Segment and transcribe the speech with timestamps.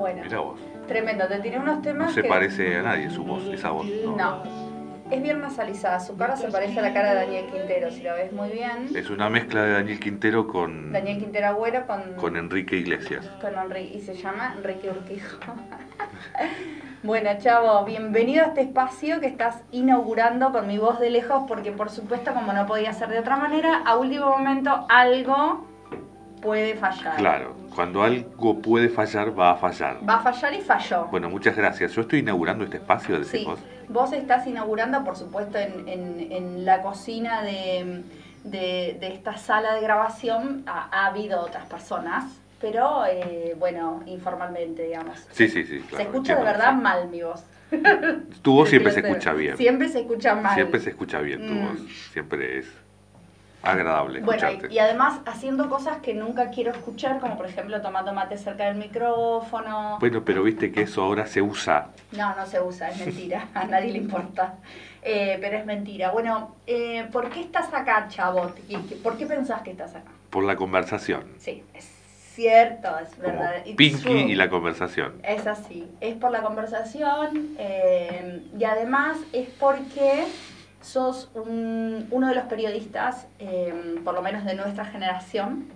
[0.00, 0.58] Bueno, Mirá vos.
[0.88, 1.28] tremendo.
[1.28, 2.28] Te tiré unos temas No se que...
[2.28, 3.86] parece a nadie su voz, esa voz.
[4.06, 4.16] No.
[4.16, 4.42] No.
[5.10, 6.00] Es bien nasalizada.
[6.00, 8.88] Su cara se parece a la cara de Daniel Quintero, si lo ves muy bien.
[8.94, 12.14] Es una mezcla de Daniel Quintero con, Daniel Quintero Agüero con...
[12.14, 13.26] con Enrique Iglesias.
[13.42, 15.38] con Enrique, y se llama Enrique Urquijo.
[17.02, 21.72] bueno, Chavo, bienvenido a este espacio que estás inaugurando con mi voz de lejos, porque
[21.72, 25.66] por supuesto, como no podía ser de otra manera, a último momento algo
[26.40, 27.16] puede fallar.
[27.16, 29.98] Claro, cuando algo puede fallar, va a fallar.
[30.08, 31.06] Va a fallar y falló.
[31.06, 31.92] Bueno, muchas gracias.
[31.92, 33.46] Yo estoy inaugurando este espacio, decís Sí,
[33.88, 34.12] vos.
[34.12, 38.02] estás inaugurando, por supuesto, en, en- en la cocina de,
[38.44, 40.62] de- de esta sala de grabación.
[40.66, 42.24] Ha, ha habido otras personas,
[42.60, 45.18] pero eh, bueno, informalmente, digamos.
[45.32, 45.82] Sí, sí, sí.
[45.94, 46.80] se escucha de verdad sí.
[46.80, 47.44] mal mi voz.
[48.42, 49.56] Tu voz siempre se escucha bien.
[49.56, 50.54] Siempre se escucha mal.
[50.54, 51.68] Siempre se escucha bien tu Mm.
[51.68, 51.80] voz.
[52.12, 52.66] Siempre es
[53.62, 54.74] agradable Bueno, escucharte.
[54.74, 58.76] y, además haciendo cosas que nunca quiero escuchar, como por ejemplo tomando mate cerca del
[58.76, 59.98] micrófono.
[60.00, 61.88] Bueno, pero viste que eso ahora se usa.
[62.12, 64.54] No, no se usa, es mentira, a nadie le importa.
[65.02, 66.10] Eh, pero es mentira.
[66.10, 68.08] Bueno, eh, ¿por qué estás acá,
[68.68, 70.10] qué- ¿Por qué pensás que estás acá?
[70.30, 71.24] por la conversación.
[71.38, 71.84] Sí, es
[72.34, 73.64] cierto, es verdad.
[73.76, 74.20] Pinky true.
[74.20, 75.14] y la conversación.
[75.24, 80.26] Es así, es por la conversación eh, y además es porque
[80.80, 85.66] sos un- uno de los periodistas, eh, por lo menos de nuestra generación,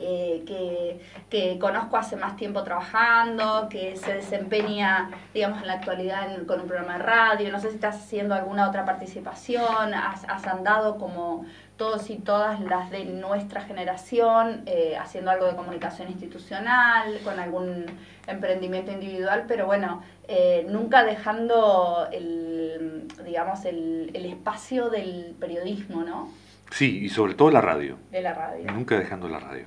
[0.00, 6.34] eh, que, que conozco hace más tiempo trabajando, que se desempeña, digamos, en la actualidad
[6.34, 7.52] en- con un programa de radio.
[7.52, 11.44] No sé si estás haciendo alguna otra participación, has, has andado como
[11.76, 17.86] todos y todas las de nuestra generación, eh, haciendo algo de comunicación institucional, con algún
[18.26, 26.28] emprendimiento individual, pero bueno, eh, nunca dejando el, digamos, el, el espacio del periodismo, ¿no?
[26.70, 27.96] Sí, y sobre todo la radio.
[28.10, 28.70] De la radio.
[28.72, 29.66] Nunca dejando la radio.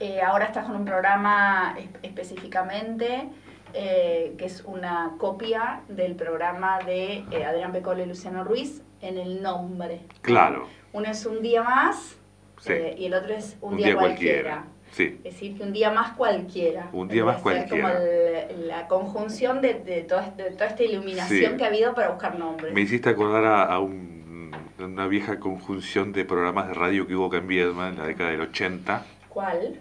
[0.00, 3.28] Eh, ahora estás con un programa es- específicamente
[3.74, 9.18] eh, que es una copia del programa de eh, Adrián Pecole y Luciano Ruiz en
[9.18, 10.00] el nombre.
[10.22, 10.66] Claro.
[10.92, 12.16] Uno es un día más
[12.60, 12.72] Sí.
[12.72, 14.50] eh, y el otro es un, Un día, día cualquiera.
[14.50, 14.64] cualquiera.
[14.92, 15.20] Sí.
[15.22, 16.88] Es decir, que un día más cualquiera.
[16.92, 17.68] Un día más cualquiera.
[17.92, 21.56] como el- la conjunción de, de toda, de toda esta iluminación Sí.
[21.56, 22.74] que ha habido para buscar nombres.
[22.74, 24.50] Me hiciste acordar a, a un-
[24.80, 28.30] una vieja conjunción de programas de radio que hubo acá en Viedma en la década
[28.30, 29.04] del 80.
[29.30, 29.80] ¿Cuál?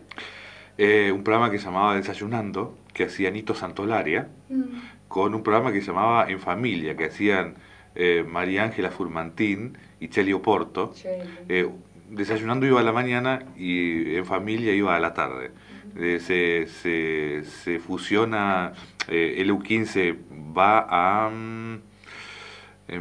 [0.78, 4.64] Eh, un programa que se llamaba Desayunando, que hacía Nito Santolaria, Mm.
[5.10, 7.56] con un programa que se llamaba En Familia, que hacían
[7.96, 10.94] eh, María Ángela Furmantín y Cheli Oporto.
[10.94, 11.68] Che, Eh,
[12.10, 15.52] desayunando iba a la mañana y en familia iba a la tarde.
[15.98, 18.72] Eh, se, se, se fusiona,
[19.08, 20.16] eh, el U15
[20.56, 21.80] va a, mm,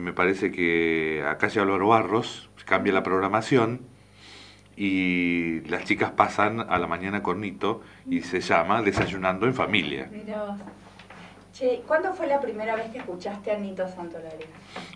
[0.00, 3.80] me parece que a calle Álvaro Barros, cambia la programación
[4.80, 10.08] y las chicas pasan a la mañana con Nito y se llama Desayunando en Familia.
[10.12, 10.56] Mirá.
[11.52, 14.44] Che, ¿cuándo fue la primera vez que escuchaste a Nito Santolari?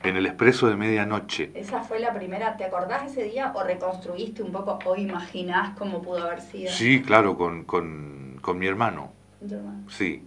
[0.04, 1.50] En el expreso de medianoche.
[1.54, 2.56] ¿Esa fue la primera?
[2.56, 6.70] ¿Te acordás ese día o reconstruiste un poco o imaginás cómo pudo haber sido?
[6.70, 9.12] Sí, claro, con, con, con mi hermano.
[9.40, 9.82] Tu hermano?
[9.90, 10.22] Sí,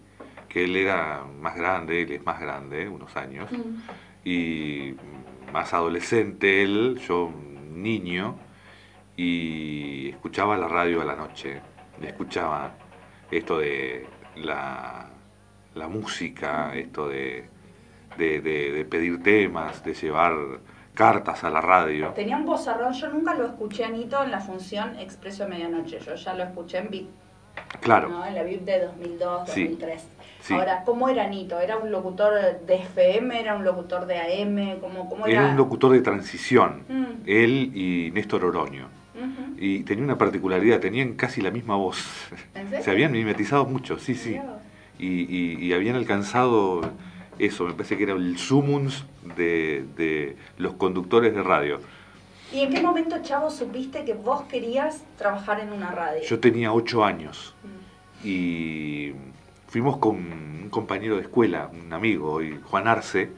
[0.49, 4.27] que él era más grande, él es más grande, unos años, Mm.
[4.27, 4.95] y
[5.53, 7.31] más adolescente él, yo
[7.71, 8.35] niño,
[9.17, 11.61] y escuchaba la radio a la noche,
[12.01, 12.71] escuchaba
[13.31, 14.05] esto de
[14.37, 15.07] la,
[15.73, 17.47] la música, esto de,
[18.17, 20.33] de, de- de pedir temas, de llevar
[20.93, 22.09] cartas a la radio.
[22.09, 25.99] Tenía un vozarrón, yo nunca lo escuché a Nito en la función Expreso de Medianoche,
[25.99, 27.09] yo ya lo escuché en VIP,
[27.81, 28.25] Claro, ¿no?
[28.25, 30.07] en la VIP de 2002, Sí, 2003.
[30.41, 30.53] sí.
[30.53, 31.59] Ahora, ¿cómo era Nito?
[31.59, 32.33] ¿Era un locutor
[32.65, 33.39] de FM?
[33.39, 34.79] ¿Era un locutor de AM?
[34.79, 35.41] ¿Cómo, cómo era?
[35.41, 37.05] era un locutor de transición, Mm.
[37.25, 38.87] él y Néstor Oroño.
[39.57, 42.03] Y tenía una particularidad, tenían casi la misma voz.
[42.83, 44.37] Se habían mimetizado mucho, sí, sí.
[44.99, 46.81] Y, y- y habían alcanzado
[47.39, 49.05] eso, me parece que era el sumums
[49.35, 51.79] de, de los conductores de radio.
[52.53, 56.21] ¿Y en qué momento, Chavo, supiste que vos querías trabajar en una radio?
[56.23, 58.27] Yo tenía ocho años Mm.
[58.27, 59.13] y
[59.67, 63.31] fuimos con un compañero de escuela, un amigo, Juan Arce,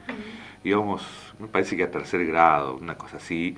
[0.64, 1.02] íbamos,
[1.38, 3.56] me parece que a tercer grado, una cosa así,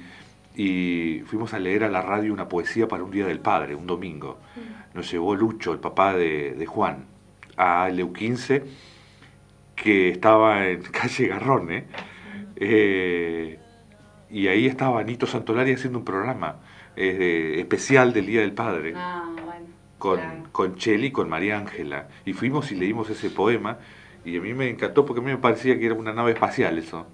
[0.55, 3.87] y fuimos a leer a la radio una poesía para un Día del Padre, un
[3.87, 4.39] domingo.
[4.95, 7.05] Nos llevó Lucho, el papá de, de Juan,
[7.57, 8.63] a Leu15,
[9.77, 11.85] que estaba en calle Garrone,
[12.57, 13.59] eh,
[14.31, 16.57] y ahí estaba Nito Santolari haciendo un programa
[16.97, 19.67] eh, especial del Día del Padre Ah, bueno.
[19.99, 20.43] con, claro.
[20.53, 22.09] con Cheli y con María Ángela.
[22.25, 23.79] Y fuimos y leímos ese poema
[24.25, 26.77] y a mí me encantó porque a mí me parecía que era una nave espacial
[26.79, 27.07] eso.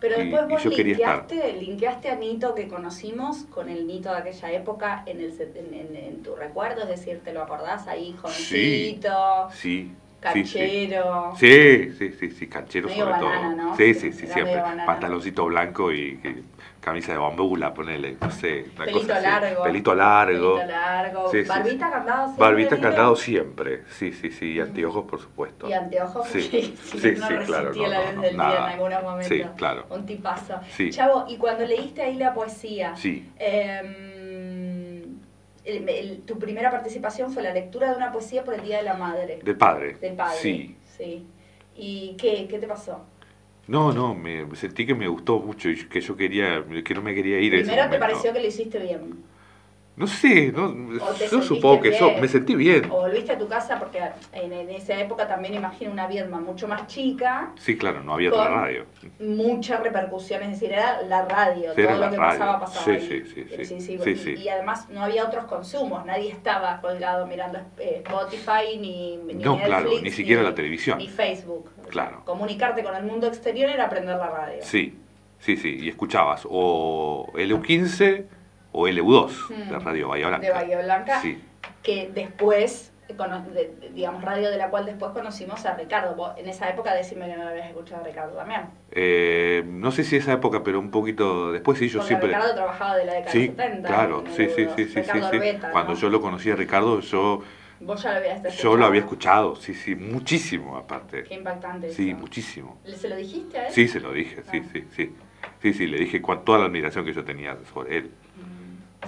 [0.00, 4.52] Pero y- después vos linkeaste, linkeaste a Nito que conocimos con el Nito de aquella
[4.52, 9.48] época en, el, en, en- en tu recuerdo, es decir, ¿te lo acordás ahí, jovencito?
[9.52, 9.90] Sí,
[10.20, 11.32] Canchero.
[11.36, 13.68] Sí, sí, sí, sí, canchero Medio sobre banana, todo.
[13.70, 13.76] ¿no?
[13.76, 14.62] Sí, sí, sí, siempre.
[14.84, 16.44] Pantaloncito blanco y, y
[16.80, 19.22] camisa de bambula, ponele, no sé, una Pelito cosa así.
[19.26, 19.62] largo.
[19.64, 20.54] Pelito largo.
[20.56, 21.30] Pelito largo.
[21.30, 21.92] Sí, sí, Barbita sí.
[21.92, 22.44] candado siempre.
[22.46, 25.68] Barbita candado siempre, sí, sí, sí, y anteojos por supuesto.
[25.68, 29.02] Y anteojos Sí, sí, sí, no, no claro, no, la no, del día en algunos
[29.02, 29.26] momentos.
[29.28, 29.86] Sí, claro.
[29.90, 30.60] Un tipazo.
[30.76, 30.90] Sí.
[30.90, 35.18] Chavo, y cuando leíste ahí la poesía, Sí, em,
[35.64, 38.84] el- el- tu primera participación fue la lectura de una poesía por el Día de
[38.84, 39.38] la Madre.
[39.42, 39.94] del padre.
[40.00, 40.38] Del padre.
[40.40, 40.76] Sí.
[40.96, 41.26] Sí.
[41.76, 43.04] ¿Y qué, qué te pasó?
[43.68, 47.14] No, no, me sentí que me gustó mucho y que yo quería, que no me
[47.14, 49.22] quería ir Primero te pareció que lo hiciste bien.
[49.98, 50.72] No sé, no,
[51.30, 52.84] yo supongo que yo me sentí bien.
[52.90, 54.00] O volviste a tu casa porque
[54.32, 58.30] en, en esa época también imagino una Viedma mucho más chica, Sí, claro, no había
[58.30, 58.86] otra radio.
[59.18, 62.18] mucha repercusión, es decir, era la radio, Sí, todo lo que radio.
[62.18, 63.00] pasaba pasaba Sí, ahí.
[63.00, 63.80] sí, sí, sí.
[63.80, 64.34] Sí, y, sí.
[64.36, 69.54] y además no había otros consumos, nadie estaba colgado mirando eh, Spotify ni, ni No,
[69.56, 70.98] Netflix, claro, ni siquiera la televisión.
[70.98, 71.70] Ni Facebook.
[71.90, 72.22] Claro.
[72.24, 74.58] Comunicarte con el mundo exterior era aprender la radio.
[74.62, 74.96] Sí,
[75.40, 78.24] sí, sí, y escuchabas o LU15
[78.72, 79.68] o LU2 Mm.
[79.70, 80.46] de Radio Bahía Blanca.
[80.46, 81.42] De Bahía Blanca, Sí,
[81.82, 83.14] que después, de-
[83.80, 86.14] de- digamos, radio de la cual después conocimos a Ricardo.
[86.14, 88.62] Vos, en esa época decime que no lo habías escuchado a Ricardo también.
[88.90, 92.28] Eh, no sé si esa época, pero un poquito después sí, yo Porque siempre...
[92.28, 93.88] Ricardo trabajaba de la década Sí, del 70.
[93.88, 95.36] claro, sí, sí, sí, sí, sí, Ricardo sí.
[95.36, 95.98] Orbeta, Cuando ¿no?
[95.98, 97.42] yo lo conocí a Ricardo, yo,
[97.80, 98.76] Vos ya lo habías yo escuchado.
[98.76, 101.22] lo había escuchado, sí, sí, muchísimo aparte.
[101.24, 102.18] Qué impactante Sí, eso.
[102.18, 102.78] muchísimo.
[102.84, 103.72] ¿Se lo dijiste a él?
[103.72, 104.68] Sí, se lo dije, sí, Ah.
[104.72, 105.14] sí, sí.
[105.62, 108.10] Sí, sí, le dije toda la admiración que yo tenía sobre él.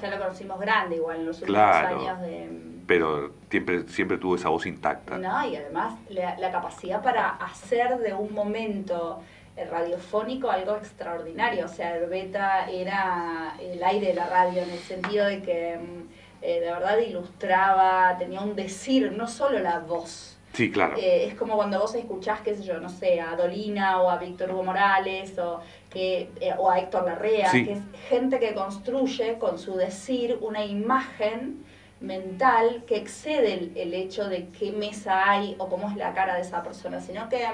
[0.01, 2.01] Ya lo conocimos grande igual en los últimos Claro.
[2.01, 2.49] años de...
[2.87, 5.17] Pero siempre, siempre tuvo esa voz intacta.
[5.19, 9.21] No, y además la, la capacidad para hacer de un momento
[9.57, 11.67] eh, radiofónico algo extraordinario.
[11.67, 16.09] O sea, Herbeta era el aire de la radio en el sentido de que mm,
[16.43, 20.37] eh, de verdad ilustraba, tenía un decir, no solo la voz.
[20.53, 20.97] Sí, claro.
[20.97, 24.17] Eh, es como cuando vos escuchás, qué sé yo, no sé, a Dolina o a
[24.17, 25.61] Víctor Hugo Morales o,
[25.91, 27.65] que, eh, o a Héctor Larrea, Sí.
[27.65, 31.65] que es gente que construye con su decir una imagen
[32.01, 36.35] mental que excede el, el hecho de qué mesa hay o cómo es la cara
[36.37, 37.45] de esa persona, sino que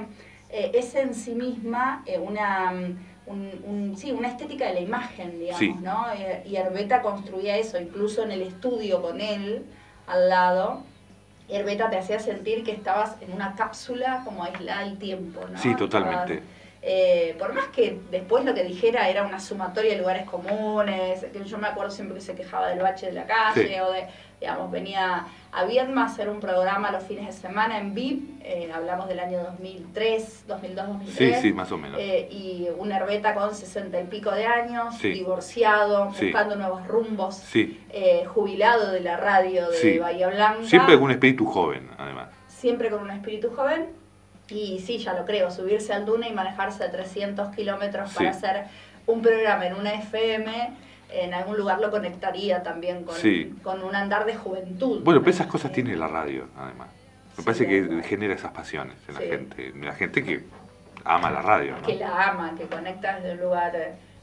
[0.50, 4.81] eh, es en sí misma eh, una, mm, un- un- sí, una estética de la
[4.81, 5.75] imagen, digamos, Sí.
[5.83, 6.05] ¿no?
[6.44, 9.65] Y Herbeta construía eso, incluso en el estudio con él
[10.06, 10.83] al lado.
[11.49, 15.59] Herbeta te hacía sentir que estabas en una cápsula como aislada al tiempo, ¿no?
[15.59, 16.35] Sí, totalmente.
[16.35, 16.56] Estabas,
[16.88, 21.44] eh, por más que después lo que dijera era una sumatoria de lugares comunes, que
[21.44, 23.81] yo me acuerdo siempre que se quejaba del bache de la calle Sí.
[23.81, 24.06] o de,
[24.41, 28.71] digamos, venía a Viedma a hacer un programa los fines de semana en VIP, eh,
[28.73, 31.35] hablamos del año 2003, 2002, 2003.
[31.37, 31.99] Sí, sí, más o menos.
[32.00, 35.09] Eh, y un herbeta con sesenta y pico de años, Sí.
[35.11, 36.27] divorciado, Sí.
[36.27, 39.99] buscando nuevos rumbos, Sí, eh, jubilado de la radio de Sí.
[39.99, 42.29] Bahía Blanca, siempre con un espíritu joven, además.
[42.47, 43.87] siempre con un espíritu joven.
[44.48, 48.38] Y sí, ya lo creo, subirse al Duna y manejarse a 300 kilómetros para Sí.
[48.38, 48.64] hacer
[49.06, 50.70] un programa en una FM,
[51.12, 53.54] en algún lugar lo conectaría también con, Sí.
[53.62, 55.02] con un andar de juventud.
[55.02, 56.88] Bueno, pero esas cosas tiene la radio, además.
[57.37, 60.44] Me Sí, parece que genera esas pasiones en la gente, en la gente que
[61.04, 61.82] ama la radio, ¿no?
[61.87, 63.72] que la ama, que conecta desde un lugar,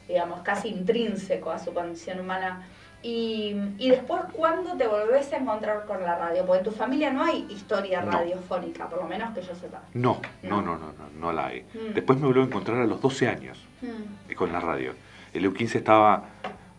[0.08, 2.68] digamos, casi intrínseco a su condición humana.
[3.04, 6.46] Y, y después, ¿cuándo te volvés a encontrar con la radio?
[6.46, 8.12] Porque en tu familia no hay historia No.
[8.12, 9.82] radiofónica, por lo menos que yo sepa.
[9.94, 10.62] No, No.
[10.62, 11.64] no, no, no, no, la hay.
[11.74, 11.94] Mm.
[11.96, 14.32] Después me volvió a encontrar a los 12 años Mm.
[14.32, 14.94] eh, con la radio.
[15.34, 16.24] El EU15 estaba,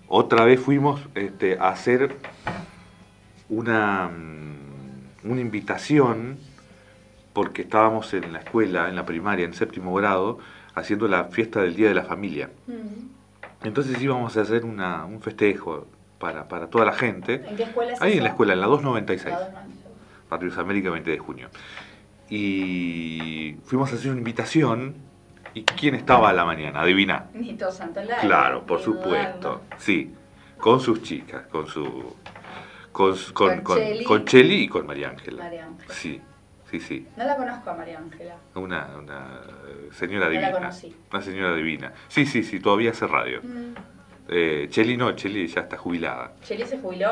[0.08, 2.16] otra vez fuimos este, a hacer
[3.50, 6.38] una, mm, una invitación,
[7.34, 10.38] porque estábamos en la escuela, en la primaria, en séptimo grado,
[10.74, 12.48] haciendo la fiesta del Día de la Familia.
[12.66, 13.66] Mm.
[13.66, 15.86] Entonces íbamos a hacer una, un festejo
[16.24, 17.44] para, para toda la gente.
[17.46, 19.30] ¿En qué escuela es Ahí en la escuela, en la 296.
[19.34, 19.58] La dos no.
[20.30, 21.50] Patriotas América 20 de junio.
[22.30, 24.94] Y fuimos a hacer una invitación.
[25.52, 26.80] ¿Y quién estaba a la mañana?
[26.80, 27.26] Adivina.
[27.34, 28.20] Nito Santolaya.
[28.22, 29.64] Claro, por supuesto.
[29.76, 30.14] Sí,
[30.58, 32.16] con sus chicas, con su.
[32.90, 34.62] Con, con, Con con, Cheli.
[34.62, 35.44] y con María Ángela.
[35.44, 35.92] María Ángela.
[35.94, 36.20] Sí,
[36.70, 37.06] sí, sí.
[37.18, 38.36] No la conozco a María Ángela.
[38.54, 39.40] Una, una
[39.92, 40.52] señora No la divina.
[40.52, 40.96] conocí.
[41.12, 41.92] Una señora divina.
[42.08, 43.40] Sí, sí, sí, todavía hace radio.
[43.42, 43.74] Mm.
[44.28, 46.32] Eh, Cheli no, Cheli ya está jubilada.
[46.42, 47.10] Cheli se jubiló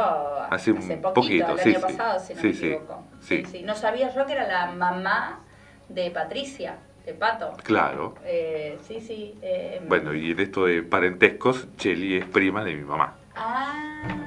[0.50, 1.83] Hace un poquito, poquito, el sí, año sí.
[1.85, 3.04] pasado, si no Sí, me sí, equivoco.
[3.66, 5.40] No sabía yo que era la mamá
[5.88, 7.52] de Patricia, de Pato.
[7.64, 8.14] Claro.
[8.25, 9.37] Eh, sí, sí.
[9.42, 13.14] eh, Bueno, y en esto de parentescos, Cheli es prima de mi mamá.
[13.37, 14.22] Ah,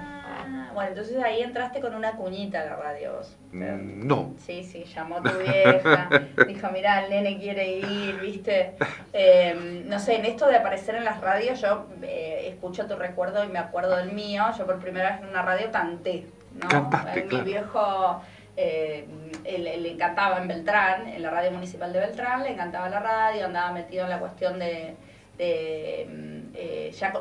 [0.75, 3.35] bueno, entonces ahí entraste con una cuñita a la radio vos.
[3.51, 6.09] Mm, No, Sí, sí, llamó tu vieja,
[6.47, 8.75] dijo, mirá, el nene quiere ir, ¿viste?
[9.13, 13.43] Eh, no sé, en esto de aparecer en las radios, yo eh, escucho tu recuerdo
[13.43, 14.43] y me acuerdo del mío.
[14.57, 16.67] Yo por primera vez en una radio canté, ¿no?
[16.67, 17.45] Cantaste, Mi claro.
[17.45, 18.21] viejo
[18.57, 19.07] eh,
[19.45, 23.71] le, encantaba en Beltrán, en la radio municipal de Beltrán, le encantaba la radio, andaba
[23.71, 24.95] metido en la cuestión de,
[25.37, 27.13] eh, ya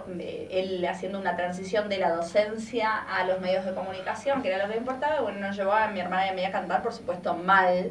[0.51, 4.73] él haciendo una transición de la docencia a los medios de comunicación, que era lo
[4.73, 7.35] que importaba, bueno, nos llevó a mi hermana y a mí a cantar, por supuesto,
[7.35, 7.91] mal,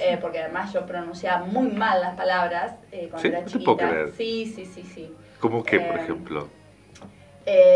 [0.00, 4.06] eh, porque además yo pronunciaba muy mal las palabras eh, cuando era chiquita.
[4.16, 5.12] Sí, sí, sí, sí.
[5.40, 6.48] ¿Cómo que, por ejemplo?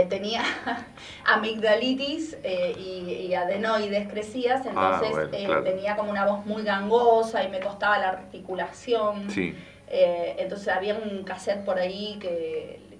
[0.09, 0.43] tenía
[1.27, 7.99] amigdalitis y, adenoides crecidas, ah, entonces tenía como una voz muy gangosa y me costaba
[7.99, 9.31] la articulación.
[9.31, 9.55] Sí.
[9.91, 12.91] Entonces había un cassette por ahí que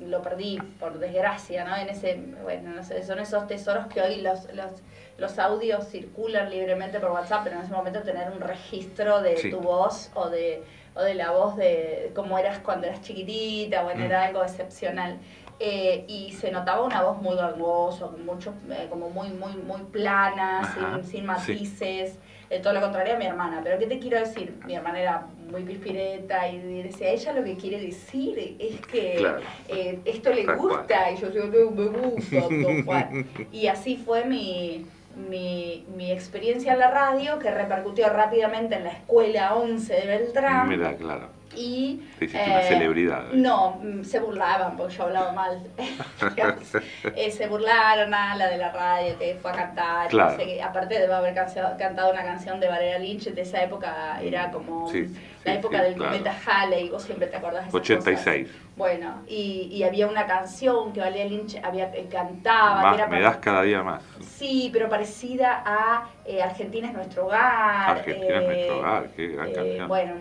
[0.00, 1.76] lo perdí por desgracia, ¿no?
[1.76, 4.70] En ese, bueno, no sé, son esos tesoros que hoy los, los,
[5.16, 9.60] los audios circulan libremente por WhatsApp, pero en ese momento tener un registro de tu
[9.60, 10.62] voz o de,
[10.94, 14.26] o de la voz de cómo eras cuando eras chiquitita, bueno, era mm.
[14.26, 15.18] algo excepcional.
[15.60, 20.72] Eh, y se notaba una voz muy gangosa, mucho, eh, como muy, muy, muy plana,
[20.72, 22.16] sin, sin, matices
[22.62, 23.60] todo lo contrario a mi hermana.
[23.62, 24.54] Pero ¿qué te quiero decir?
[24.66, 29.26] Mi hermana era muy pispireta y decía, ella lo que quiere decir es que
[29.68, 31.10] eh, esto le gusta.
[31.12, 33.10] Y yo digo, no, me gusta,
[33.52, 34.86] Y así fue mi,
[35.28, 40.68] mi, mi, experiencia en la radio, que repercutió rápidamente en la escuela 11 de Beltrán.
[40.68, 42.02] Mira, claro y...
[42.18, 43.32] Te una eh, celebridad.
[43.32, 45.62] No, mm, se burlaban porque yo hablaba mal.
[47.16, 50.08] Eh, se burlaron a la de la radio que fue a cantar.
[50.08, 50.38] Claro.
[50.64, 54.90] aparte de haber cantado una canción de Valeria Lynch de esa época, era como
[55.48, 58.48] la época del cometa Halley, vos siempre te acordás de esas 86.
[58.76, 62.96] Bueno, y, y, había una canción que Valeria Lynch había, eh, cantaba.
[62.96, 64.04] Más, me das cada día más.
[64.20, 66.08] Sí, pero parecida a
[66.44, 67.98] Argentina es nuestro hogar.
[67.98, 69.88] Argentina es nuestro hogar, qué gran canción.
[69.88, 70.14] Bueno,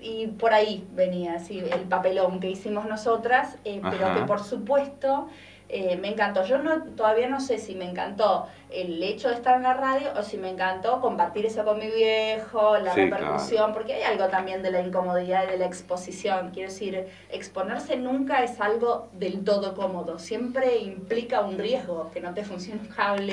[0.00, 5.28] y por ahí venía así el papelón que hicimos nosotras, eh, pero que por supuesto
[5.68, 6.44] eh, me encantó.
[6.44, 10.10] Yo no, todavía no sé si me encantó el hecho de estar en la radio
[10.16, 14.62] o si me encantó compartir eso con mi viejo, la repercusión, porque hay algo también
[14.62, 16.50] de la incomodidad y de la exposición.
[16.52, 22.34] Quiero decir, exponerse nunca es algo del todo cómodo, siempre implica un riesgo, que no
[22.34, 23.32] te funcione un cable,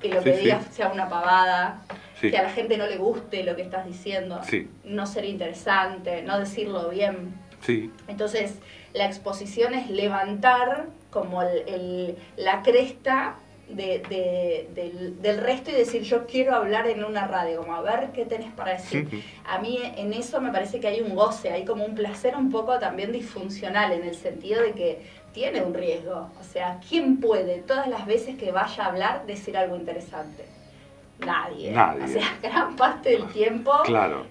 [0.00, 1.82] que lo que digas sea una pavada
[2.20, 4.40] que a la gente no le guste lo que estás diciendo,
[4.84, 7.34] no ser interesante, no decirlo bien.
[7.62, 7.90] Sí.
[8.08, 8.58] Entonces,
[8.92, 13.36] la exposición es levantar como el, la cresta
[13.74, 18.24] de, del, resto y decir yo quiero hablar en una radio, como a ver qué
[18.24, 19.08] tenés para decir.
[19.46, 22.50] A mí en eso me parece que hay un goce, hay como un placer un
[22.50, 26.30] poco también disfuncional en el sentido de que tiene un riesgo.
[26.40, 30.44] O sea, ¿quién puede todas las veces que vaya a hablar decir algo interesante?
[31.24, 31.70] Nadie.
[31.70, 33.72] O sea, gran parte del tiempo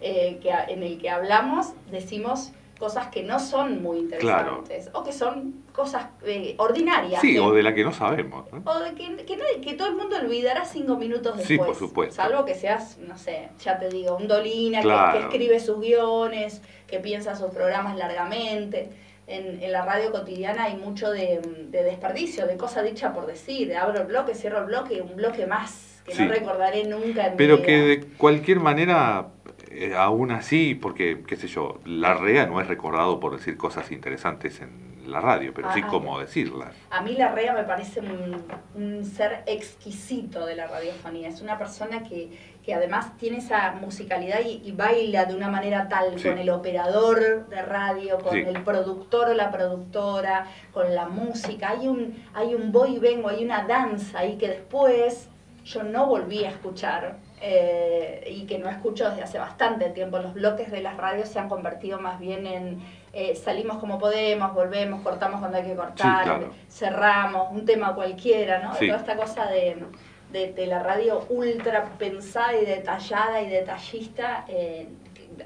[0.01, 5.11] eh, que, en el que hablamos decimos cosas que no son muy interesantes o que
[5.11, 7.21] son cosas eh, ordinarias.
[7.21, 8.47] Sí, o de la que no sabemos.
[8.63, 9.25] O de que,
[9.61, 11.47] que, todo el mundo olvidará cinco minutos después.
[11.47, 12.15] Sí, por supuesto.
[12.15, 16.99] Salvo que seas, no sé, ya te digo, un Dolina que, escribe sus guiones, que
[16.99, 18.89] piensa sus programas largamente.
[19.27, 23.75] En, en la radio cotidiana hay mucho de, de desperdicio, de cosa dicha por decir.
[23.75, 27.61] Abro el bloque, cierro el bloque un bloque más que no recordaré nunca en Pero
[27.61, 29.27] que de cualquier manera,
[29.71, 33.91] eh, aún así, porque, qué sé yo, la REA no es recordado por decir cosas
[33.91, 36.75] interesantes en la radio, pero sí como decirlas.
[36.89, 41.29] A mí la REA me parece un, ser exquisito de la radiofonía.
[41.29, 42.29] Es una persona que,
[42.63, 47.61] que además tiene esa musicalidad y, baila de una manera tal con el operador de
[47.61, 51.69] radio, con el productor o la productora, con la música.
[51.69, 55.29] Hay un, hay un voy y vengo, hay una danza ahí que después
[55.63, 60.19] yo no volví a escuchar eh, y que no escucho desde hace bastante tiempo.
[60.19, 62.79] Los bloques de las radios se han convertido más bien en
[63.11, 68.75] eh, salimos como podemos, volvemos, cortamos cuando hay que cortar, cerramos, un tema cualquiera, ¿no?
[68.75, 69.83] Toda esta cosa de,
[70.31, 74.89] de, la radio ultra pensada y detallada y detallista, eh,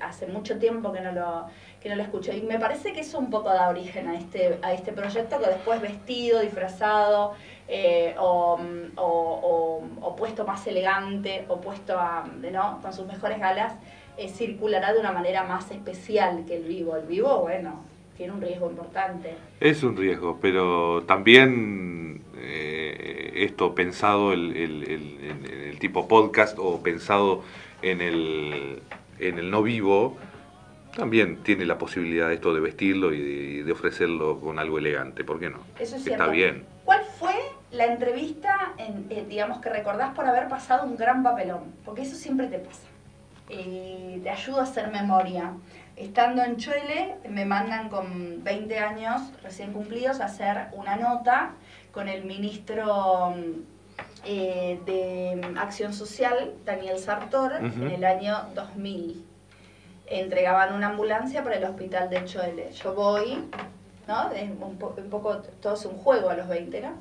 [0.01, 1.45] hace mucho tiempo que no lo
[1.79, 2.31] que no lo escucho.
[2.31, 5.47] Y me parece que eso un poco da origen a este, a este proyecto que
[5.47, 7.33] después vestido, disfrazado,
[7.75, 8.59] eh, o,
[8.97, 12.79] o, puesto más elegante, o puesto a, ¿no?
[12.83, 13.73] con sus mejores galas,
[14.15, 16.95] eh, circulará de una manera más especial que el vivo.
[16.95, 17.83] El vivo, bueno,
[18.15, 19.33] tiene un riesgo importante.
[19.59, 24.83] Es un riesgo, pero también eh, esto pensado el, el,
[25.71, 27.41] el, tipo podcast o pensado
[27.81, 28.83] en el,
[29.17, 30.15] en el no vivo,
[30.95, 35.49] también tiene la posibilidad esto de vestirlo y de, ofrecerlo con algo elegante, ¿por qué
[35.49, 35.57] no?
[35.79, 36.65] Eso es Está bien.
[36.85, 37.02] ¿Cuál
[37.73, 41.73] la entrevista, en, eh, digamos, que recordás por haber pasado un gran papelón?
[41.83, 42.87] Porque eso siempre te pasa.
[43.49, 45.53] Eh, te ayuda a hacer memoria.
[45.95, 51.51] Estando en Chuele, me mandan con 20 años recién cumplidos a hacer una nota
[51.91, 53.35] con el ministro
[54.25, 59.25] eh, de Acción Social, Daniel Sartor, en el año 2000.
[60.07, 62.71] Entregaban una ambulancia para el hospital de Choele.
[62.71, 63.49] Yo voy,
[64.07, 64.31] ¿no?
[64.31, 66.93] Es un, poco, todo es un juego a los 20, ¿no?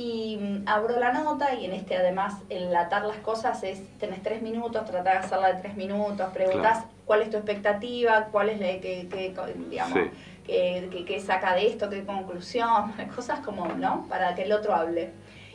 [0.00, 4.40] Y mm, abro la nota y en este además enlatar las cosas es, tenés tres
[4.40, 8.80] minutos, tratás de hacerla de tres minutos, preguntas cuál es tu expectativa, cuál es la
[8.80, 9.34] que, que
[9.68, 9.98] digamos,
[10.46, 14.06] que, saca de esto, qué conclusión, cosas como, ¿no?
[14.08, 15.10] Para que el otro hable.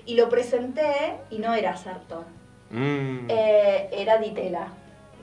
[0.05, 2.25] Y lo presenté y no era Sartor,
[2.69, 3.27] mm.
[3.29, 4.67] eh, era Ditela.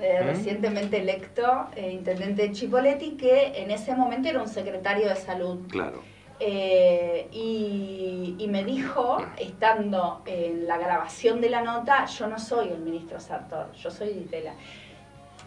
[0.00, 0.26] Eh, mm.
[0.26, 5.60] recientemente electo eh, intendente de Chipoletti, que en ese momento era un secretario de salud.
[5.68, 6.02] Claro.
[6.44, 12.80] Y, y, me dijo, estando en la grabación de la nota, yo no soy el
[12.80, 14.54] ministro Sartor, yo soy Ditela.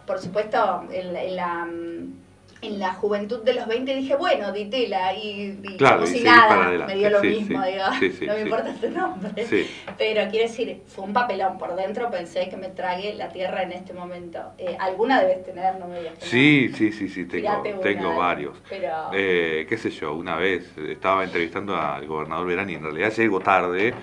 [0.06, 2.25] Por supuesto, en la mm,
[2.62, 6.96] en la juventud de los 20 dije, bueno, Ditela, y, y como si nada, me
[6.96, 7.84] dio lo mismo, digo,
[8.28, 9.48] no me importa tu nombre.
[9.98, 13.74] Pero quiero decir, fue un papelón por dentro, pensé que me trague la tierra en
[13.74, 14.40] este momento.
[14.58, 16.14] Eh, alguna debes tener, no me digas.
[16.20, 18.58] Sí, sí, sí, sí, tengo, tengo varios.
[19.14, 23.94] Eh, qué sé yo, una vez estaba entrevistando al gobernador Verani, en realidad llego tarde,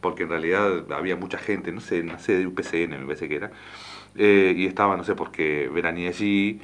[0.00, 3.36] porque en realidad había mucha gente, no sé, no sé, de UPCN me parece que
[3.36, 3.50] era,
[4.16, 6.60] eh, y estaba, no sé por qué, Verani allí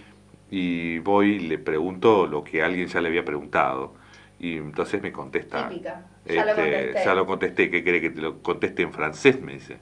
[0.52, 3.94] y voy y le pregunto lo que alguien ya le había preguntado.
[4.38, 5.70] Y entonces me contesta.
[5.70, 6.04] Típica.
[6.26, 7.04] Ya, lo este, contesté.
[7.06, 7.70] ya lo contesté.
[7.70, 9.40] ¿Qué quiere que te lo conteste en francés?
[9.40, 9.78] Me dice.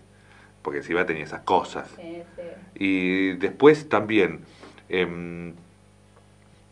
[0.63, 1.91] Porque encima tenía esas cosas.
[1.97, 2.43] Sí, sí.
[2.77, 4.43] Y después también,
[4.89, 5.55] em,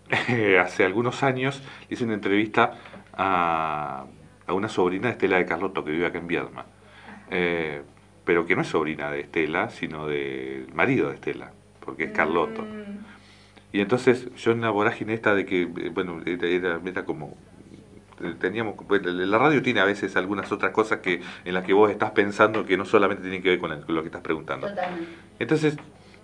[0.60, 2.74] hace algunos años, hice una entrevista
[3.14, 4.06] a,
[4.46, 6.66] a, una sobrina de Estela de Carlotto que vive acá en Viedma.
[7.32, 7.82] Eh,
[8.24, 11.50] pero que no es sobrina de Estela, sino del marido de Estela,
[11.80, 12.62] porque es Carlotto.
[12.62, 13.17] Mm.
[13.72, 17.36] Y entonces yo en la vorágine esta de que, eh, bueno, era, era, como
[18.22, 21.72] eh, teníamos pues, la radio tiene a veces algunas otras cosas que en las que
[21.72, 24.68] vos estás pensando que no solamente tienen que ver con, lo que estás preguntando.
[25.38, 25.76] Entonces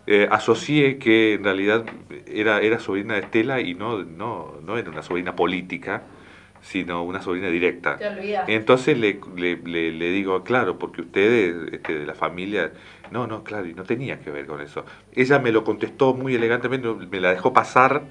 [0.07, 1.85] eh, asocié que en realidad
[2.27, 6.03] era era sobrina de Estela y no no no era una sobrina política
[6.65, 7.99] sino una sobrina directa.
[8.49, 9.57] Entonces le, le,
[9.93, 12.73] le, digo, claro, porque ustedes este, de la familia,
[13.15, 14.85] no, no, claro, y no tenía que ver con eso.
[15.15, 18.03] Ella me lo contestó muy elegantemente, me la dejó pasar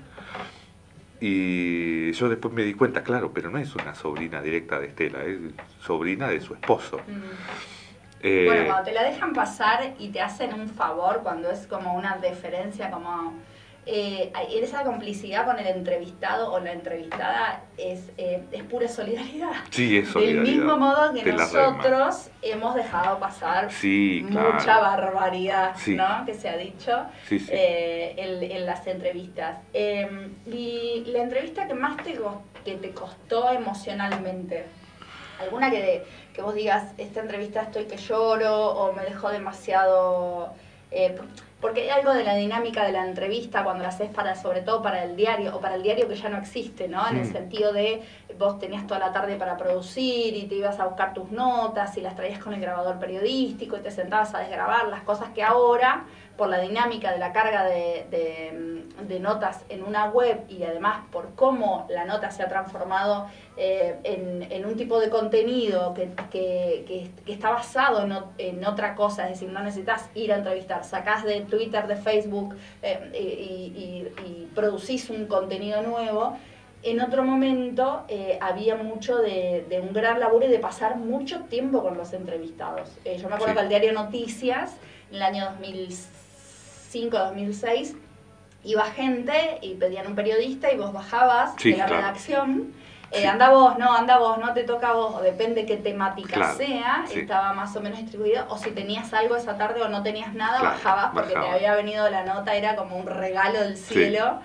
[1.20, 5.26] y yo después me di cuenta, claro, pero no es una sobrina directa de Estela,
[5.26, 5.40] es
[5.82, 7.00] sobrina de su esposo.
[7.00, 8.22] Mm.
[8.22, 11.96] Eh, bueno, cuando te la dejan pasar y te hacen un favor, cuando es como
[11.96, 13.34] una deferencia, como
[13.86, 19.52] eh, esa complicidad con el entrevistado o la entrevistada es, eh, es pura solidaridad.
[19.72, 20.44] Sí, es solidaridad.
[20.44, 23.70] Del mismo modo que nosotros hemos dejado pasar
[24.24, 26.26] mucha barbaridad ¿no?
[26.26, 29.58] que se ha dicho eh, en, las entrevistas.
[29.74, 32.18] Em, y la entrevista que más te,
[32.64, 34.64] que te costó emocionalmente,
[35.42, 40.54] alguna que, que vos digas, esta entrevista estoy que lloro o me dejó demasiado...
[40.92, 41.18] Eh,
[41.64, 44.82] porque hay algo de la dinámica de la entrevista cuando la haces para, sobre todo
[44.82, 47.08] para el diario, o para el diario que ya no existe, ¿no?
[47.08, 48.04] En el sentido de
[48.38, 52.02] vos tenías toda la tarde para producir y te ibas a buscar tus notas y
[52.02, 56.04] las traías con el grabador periodístico y te sentabas a desgrabar las cosas que ahora
[56.38, 61.36] por la dinámica de la carga de, de, notas en una web y además por
[61.36, 67.12] cómo la nota se ha transformado eh, en, en, un tipo de contenido que, que,
[67.24, 71.24] que, está basado en, en, otra cosa, es decir, no necesitas ir a entrevistar, sacás
[71.24, 76.38] de Twitter, de Facebook eh, y, y, producís un contenido nuevo.
[76.82, 81.42] En otro momento eh, había mucho de, de, un gran laburo y de pasar mucho
[81.42, 82.90] tiempo con los entrevistados.
[83.06, 84.76] yo me acuerdo que al diario Noticias,
[85.10, 86.23] en el año 2006,
[87.02, 87.96] 2006,
[88.64, 92.74] iba gente y pedían un periodista y vos bajabas de la redacción.
[93.12, 96.56] Eh, anda vos, no, anda vos, no te toca a vos, o depende qué temática
[96.56, 100.34] sea, estaba más o menos distribuido, o si tenías algo esa tarde o no tenías
[100.34, 104.40] nada, bajabas porque te había venido la nota, era como un regalo del cielo.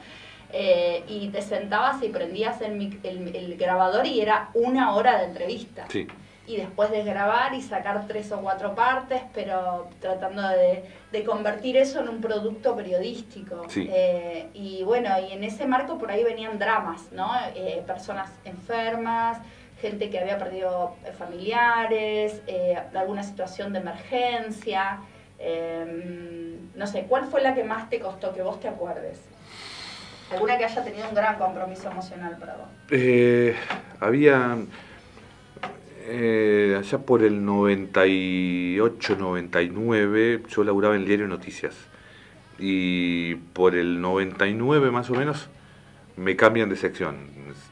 [0.50, 5.26] Eh, y te sentabas y prendías el, el, el, grabador y era una hora de
[5.26, 5.84] entrevista.
[5.90, 6.08] Sí
[6.48, 10.82] y después de grabar y sacar tres o cuatro partes, pero tratando de,
[11.26, 13.66] convertir eso en un producto periodístico.
[13.76, 17.30] Eh, y bueno, y en ese marco por ahí venían dramas, ¿no?
[17.54, 19.38] Eh, personas enfermas,
[19.80, 25.00] gente que había perdido familiares, eh, alguna situación de emergencia.
[25.38, 29.20] Em, no sé, ¿cuál fue la que más te costó que vos te acuerdes?
[30.32, 32.68] ¿Alguna que haya tenido un gran compromiso emocional para vos?
[34.00, 34.56] había
[36.10, 41.74] eh, allá por el 98, 99, yo laburaba en el diario Noticias.
[42.58, 45.50] Y por el 99 más o menos
[46.16, 47.16] me cambian de sección.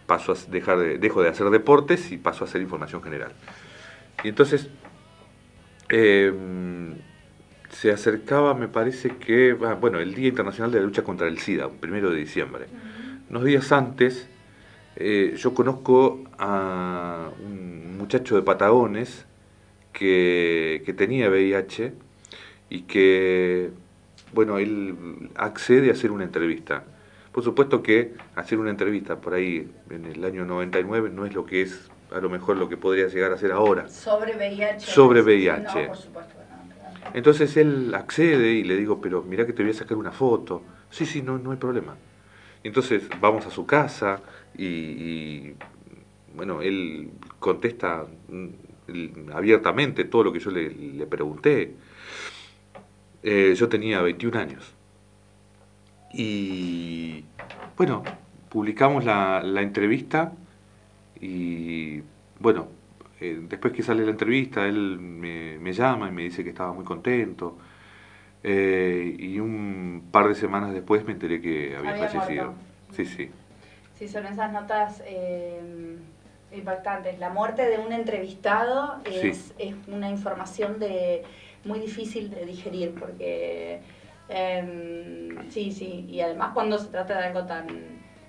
[0.07, 3.33] Paso a dejar de, dejo de hacer deportes y paso a hacer información general.
[4.22, 4.68] Y entonces
[5.88, 6.94] em,
[7.70, 11.38] se acercaba, me parece que, ah, bueno, el Día Internacional de la Lucha contra el
[11.38, 12.66] SIDA, un primero de diciembre.
[13.31, 14.29] Unos días antes,
[14.97, 19.27] eh, yo conozco a un muchacho de Patagones
[19.93, 21.93] que, que tenía VIH
[22.71, 23.71] y que,
[24.33, 26.85] bueno, él accede a hacer una entrevista.
[27.33, 31.45] Por supuesto que hacer una entrevista por ahí en el año 99 no es lo
[31.45, 33.89] que es a lo mejor lo que podría llegar a ser ahora.
[33.89, 34.81] Sobre VIH.
[34.81, 35.83] Sobre VIH.
[35.83, 36.35] No, por supuesto.
[37.15, 40.63] Entonces él accede y le digo, pero mira que te voy a sacar una foto.
[40.91, 41.97] Sí, sí, no, no hay problema.
[42.67, 44.21] Entonces vamos a su casa
[44.57, 45.53] y,
[46.35, 51.75] bueno, él contesta mm, abiertamente todo lo que yo le, pregunté.
[53.23, 54.75] Eh, yo tenía 21 años.
[56.13, 57.25] Y
[57.77, 58.03] bueno,
[58.49, 60.33] publicamos la, entrevista
[61.21, 62.03] y
[62.41, 62.69] bueno,
[63.21, 66.85] eh, después que sale la entrevista, él me, llama y me dice que estaba muy
[66.85, 67.59] contento.
[68.49, 72.55] Eh, y un par de semanas después me enteré que había, fallecido.
[72.93, 73.29] Sí, sí.
[73.99, 75.97] Sí, son esas notas eh,
[76.53, 77.19] impactantes.
[77.19, 81.25] La muerte de un entrevistado es, es una información de
[81.65, 83.81] muy difícil de digerir porque
[84.29, 87.67] em, sí, sí, y además cuando se trata de algo tan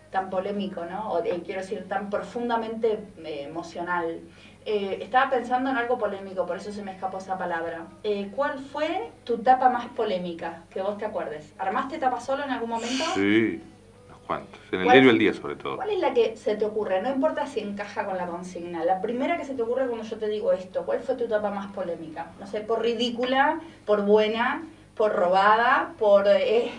[0.09, 1.13] tan polémico, ¿no?
[1.13, 4.21] O quiero decir, tan profundamente emocional.
[4.69, 7.85] Eh, estaba pensando en algo polémico, por eso se me escapó esa palabra.
[8.03, 11.53] Eh, ¿Cuál fue tu tapa más polémica que vos te acuerdes?
[11.57, 13.05] ¿Armaste tapa solo en algún momento?
[13.15, 13.61] Sí,
[14.07, 14.59] unos cuantos.
[14.73, 15.77] En el diario El Día, sobre todo.
[15.77, 17.01] ¿Cuál es la que se te ocurre?
[17.01, 18.83] No importa si encaja con la consigna.
[18.83, 21.49] La primera que se te ocurre cuando yo te digo esto, ¿cuál fue tu tapa
[21.49, 22.31] más polémica?
[22.37, 24.63] No sé, por ridícula, por buena,
[24.97, 26.73] por robada, por eh,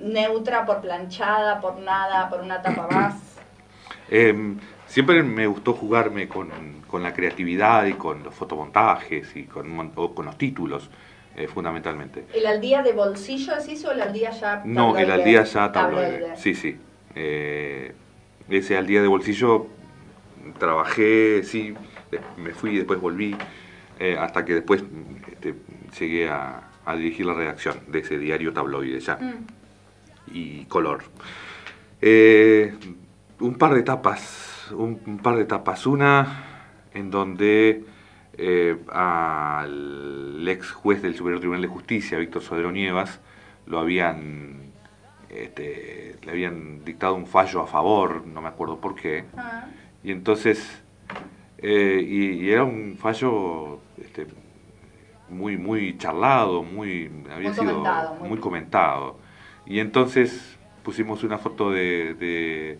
[0.00, 3.14] neutra, por planchada, por nada, por una tapa más.
[4.92, 6.50] Em, siempre me gustó jugarme con,
[7.02, 10.90] la creatividad y con los fotomontajes y con, con los títulos,
[11.34, 12.26] eh, fundamentalmente.
[12.34, 14.74] ¿El al día de bolsillo decís o el al día ya tabloide?
[14.74, 16.36] No, el al día ya tabloide.
[16.36, 16.76] Sí, sí.
[17.14, 17.94] Eh,
[18.50, 19.66] ese al día de bolsillo
[20.58, 21.74] trabajé, sí,
[22.36, 23.34] me fui y después volví,
[23.98, 24.84] eh, hasta que después
[25.30, 25.54] este,
[25.98, 29.16] llegué a, dirigir la redacción de ese diario tabloide ya.
[29.16, 29.46] Mm.
[30.34, 31.02] Y color.
[33.40, 35.86] un par de etapas un, par de etapas.
[35.86, 36.44] Una
[36.94, 37.84] en donde
[38.36, 43.20] eh, al ex juez del Superior Tribunal de Justicia, Víctor Sodero Nievas,
[43.66, 44.72] lo habían,
[45.28, 49.24] este, le habían dictado un fallo a favor, no me acuerdo por qué.
[49.36, 49.66] Ah.
[50.02, 50.82] Y entonces,
[51.58, 54.26] eh, y, era un fallo este,
[55.28, 58.38] muy, muy charlado, muy, había sido comentado, muy...
[58.38, 59.18] comentado.
[59.64, 62.78] Y entonces pusimos una foto de de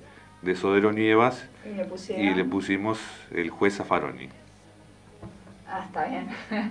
[0.57, 2.99] Sodero Nievas y le, pusimos
[3.31, 4.29] el juez Zafaroni.
[5.69, 6.29] Ah, está bien.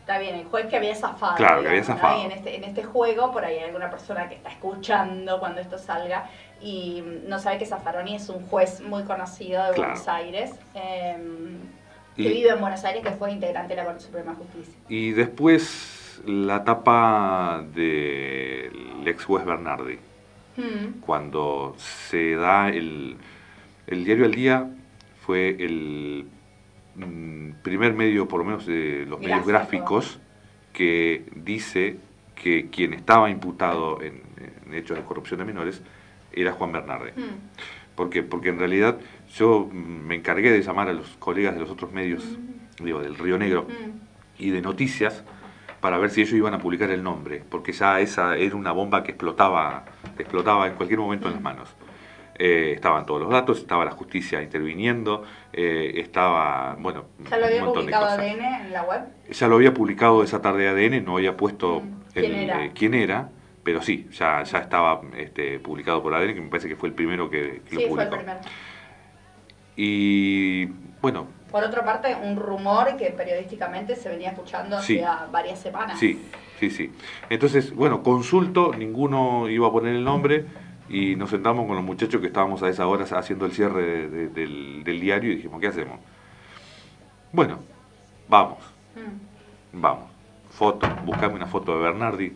[0.00, 1.36] está bien, el juez que había zafado.
[1.36, 2.22] Claro, que había zafado.
[2.22, 5.60] Y en este, en este juego, por ahí hay alguna persona que está escuchando cuando
[5.60, 6.28] esto salga
[6.60, 10.52] y no sabe que Zaffaroni es un juez muy conocido de Buenos Aires.
[10.74, 11.58] Em,
[12.16, 14.74] que vive en Buenos Aires, que fue integrante de la Corte Suprema de Justicia.
[14.88, 19.98] Y después la tapa del ex juez Bernardi.
[20.56, 21.00] Mm.
[21.00, 23.16] Cuando se da el,
[23.86, 24.70] el diario al día
[25.24, 26.26] fue el
[26.94, 30.20] mm, primer medio, por lo menos de los medios gráficos,
[30.72, 31.98] que dice
[32.34, 34.22] que quien estaba imputado en,
[34.72, 35.82] hechos de corrupción de menores
[36.32, 37.12] era Juan Bernarde.
[37.16, 37.94] Mm.
[37.94, 38.22] ¿Por qué?
[38.22, 38.98] Porque en realidad
[39.36, 42.24] yo me encargué de llamar a los colegas de los otros medios,
[42.82, 43.68] digo, del Río Negro
[44.36, 45.22] y de noticias,
[45.84, 49.02] para ver si ellos iban a publicar el nombre, porque ya esa era una bomba
[49.02, 49.84] que explotaba,
[50.18, 51.68] explotaba en cualquier momento en las manos.
[52.38, 57.64] Eh, estaban todos los datos, estaba la justicia interviniendo, eh, estaba, bueno, ¿Ya lo había
[57.66, 59.02] publicado ADN en la web?
[59.30, 62.12] Ya lo había publicado esa tarde ADN, no había puesto mm.
[62.74, 63.28] ¿Quién, era?
[63.62, 66.94] pero sí, ya, ya estaba este, publicado por ADN, que me parece que fue el
[66.94, 67.94] primero que, lo publicó.
[67.94, 68.40] Fue el primero.
[69.76, 70.64] Y
[71.02, 76.00] bueno, por otra parte, un rumor que periodísticamente se venía escuchando hace varias semanas.
[76.00, 76.20] Sí,
[76.58, 76.92] sí, sí.
[77.30, 80.46] Entonces, bueno, consulto, ninguno iba a poner el nombre
[80.88, 84.82] y nos sentamos con los muchachos que estábamos a esa hora haciendo el cierre del,
[84.84, 86.00] diario y dijimos, ¿qué hacemos?
[87.30, 87.60] Bueno,
[88.28, 88.58] vamos,
[88.96, 89.80] mm.
[89.80, 90.10] vamos.
[90.50, 92.32] Foto, buscame una foto de Bernardi,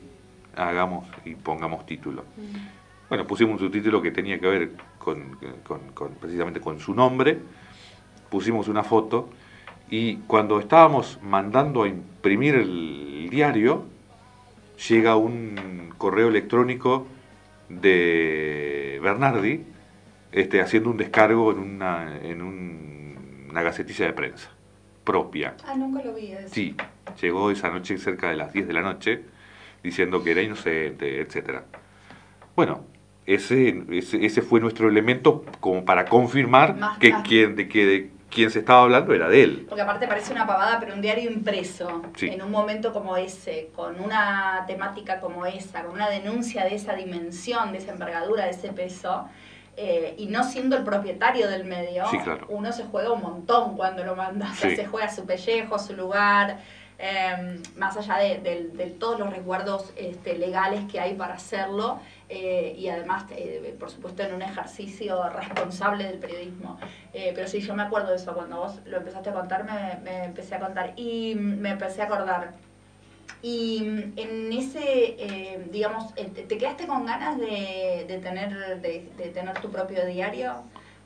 [0.54, 2.22] hagamos y pongamos título.
[2.36, 3.08] Mm.
[3.08, 5.36] Bueno, pusimos un subtítulo que tenía que ver con,
[6.20, 7.36] precisamente con su nombre
[8.30, 9.28] pusimos una foto
[9.90, 13.84] y cuando estábamos mandando a imprimir el diario,
[14.88, 17.06] llega un correo electrónico
[17.68, 19.64] de Bernardi
[20.32, 24.50] este, haciendo un descargo en una, en una gacetilla de prensa.
[25.04, 25.54] propia.
[25.66, 26.32] Ah, nunca lo vi.
[26.32, 26.48] Eso.
[26.52, 26.76] Sí,
[27.22, 29.22] llegó esa noche cerca de las 10 de la noche
[29.82, 31.64] diciendo que era inocente, etcétera.
[32.54, 32.84] Bueno,
[33.24, 38.10] ese, ese, ese fue nuestro elemento como para confirmar Más que quien, de que de
[38.30, 39.66] quien se estaba hablando era de él.
[39.68, 42.28] Porque aparte parece una pavada, pero un diario impreso, Sí.
[42.28, 46.94] en un momento como ese, con una temática como esa, con una denuncia de esa
[46.94, 49.26] dimensión, de esa envergadura, de ese peso,
[49.76, 52.46] eh, y no siendo el propietario del medio, Sí, claro.
[52.50, 54.50] uno se juega un montón cuando lo manda.
[54.50, 54.76] O sea, Sí.
[54.76, 56.58] se juega su pellejo, su lugar,
[56.98, 62.00] eh, más allá de, de- de todos los resguardos este, legales que hay para hacerlo,
[62.28, 66.78] eh, y además, eh, por supuesto, en un ejercicio responsable del periodismo.
[67.12, 69.98] Eh, pero sí, yo me acuerdo de eso, cuando vos lo empezaste a contar, me,
[70.02, 72.52] me empecé a contar y me empecé a acordar.
[73.40, 73.78] Y
[74.16, 74.80] en ese,
[75.18, 79.70] eh, digamos, eh, ¿te te quedaste con ganas de, de tener, de, de tener tu
[79.70, 80.54] propio diario?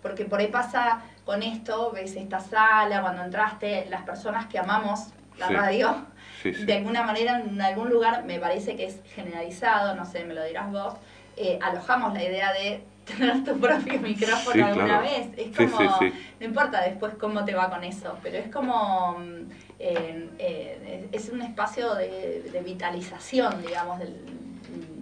[0.01, 5.09] Porque por ahí pasa con esto, ves esta sala, cuando entraste, las personas que amamos
[5.39, 5.55] la Sí.
[5.55, 6.07] radio,
[6.43, 6.65] Sí, sí.
[6.65, 10.45] de alguna manera en algún lugar, me parece que es generalizado, no sé, me lo
[10.45, 10.95] dirás vos,
[11.37, 15.03] eh, alojamos la idea de tener tu propio micrófono Sí, alguna claro.
[15.03, 15.29] vez.
[15.37, 16.13] Es como, sí, sí.
[16.41, 21.29] no importa después cómo te va con eso, pero es como, mm, eh, eh, es
[21.31, 24.25] un espacio de, de vitalización, digamos, del-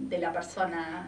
[0.09, 1.07] de la persona.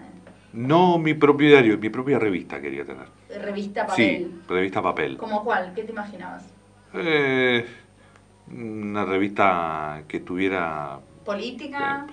[0.53, 3.07] No mi propio diario, mi propia revista quería tener.
[3.41, 3.95] Revista, papel.
[4.05, 5.17] Sí, revista papel.
[5.17, 5.73] ¿Como cuál?
[5.73, 6.45] ¿Qué te imaginabas?
[6.93, 7.65] Eh,
[8.51, 10.99] una revista que tuviera...
[11.25, 12.05] ¿Política?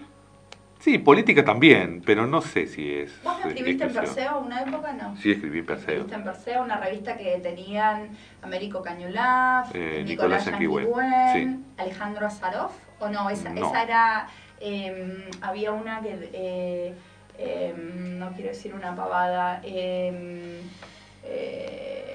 [0.80, 3.22] Sí, política también, pero no sé si es...
[3.22, 3.92] ¿Vos no escribiste en.
[3.92, 4.92] Perseo una época?
[4.94, 5.14] No.
[5.16, 5.88] Sí, escribí en Perseo.
[5.88, 8.08] Escribiste en Perseo, una revista que tenían
[8.40, 13.66] Américo Cañulaf, Eh, Nicolás Nicolás Yanquihue, Alejandro Azarov, o no, esa, No.
[13.68, 14.26] esa era,
[14.58, 16.94] eh, había una que, eh,
[17.38, 20.62] eh, no quiero decir una pavada, eh,
[21.24, 22.10] eh,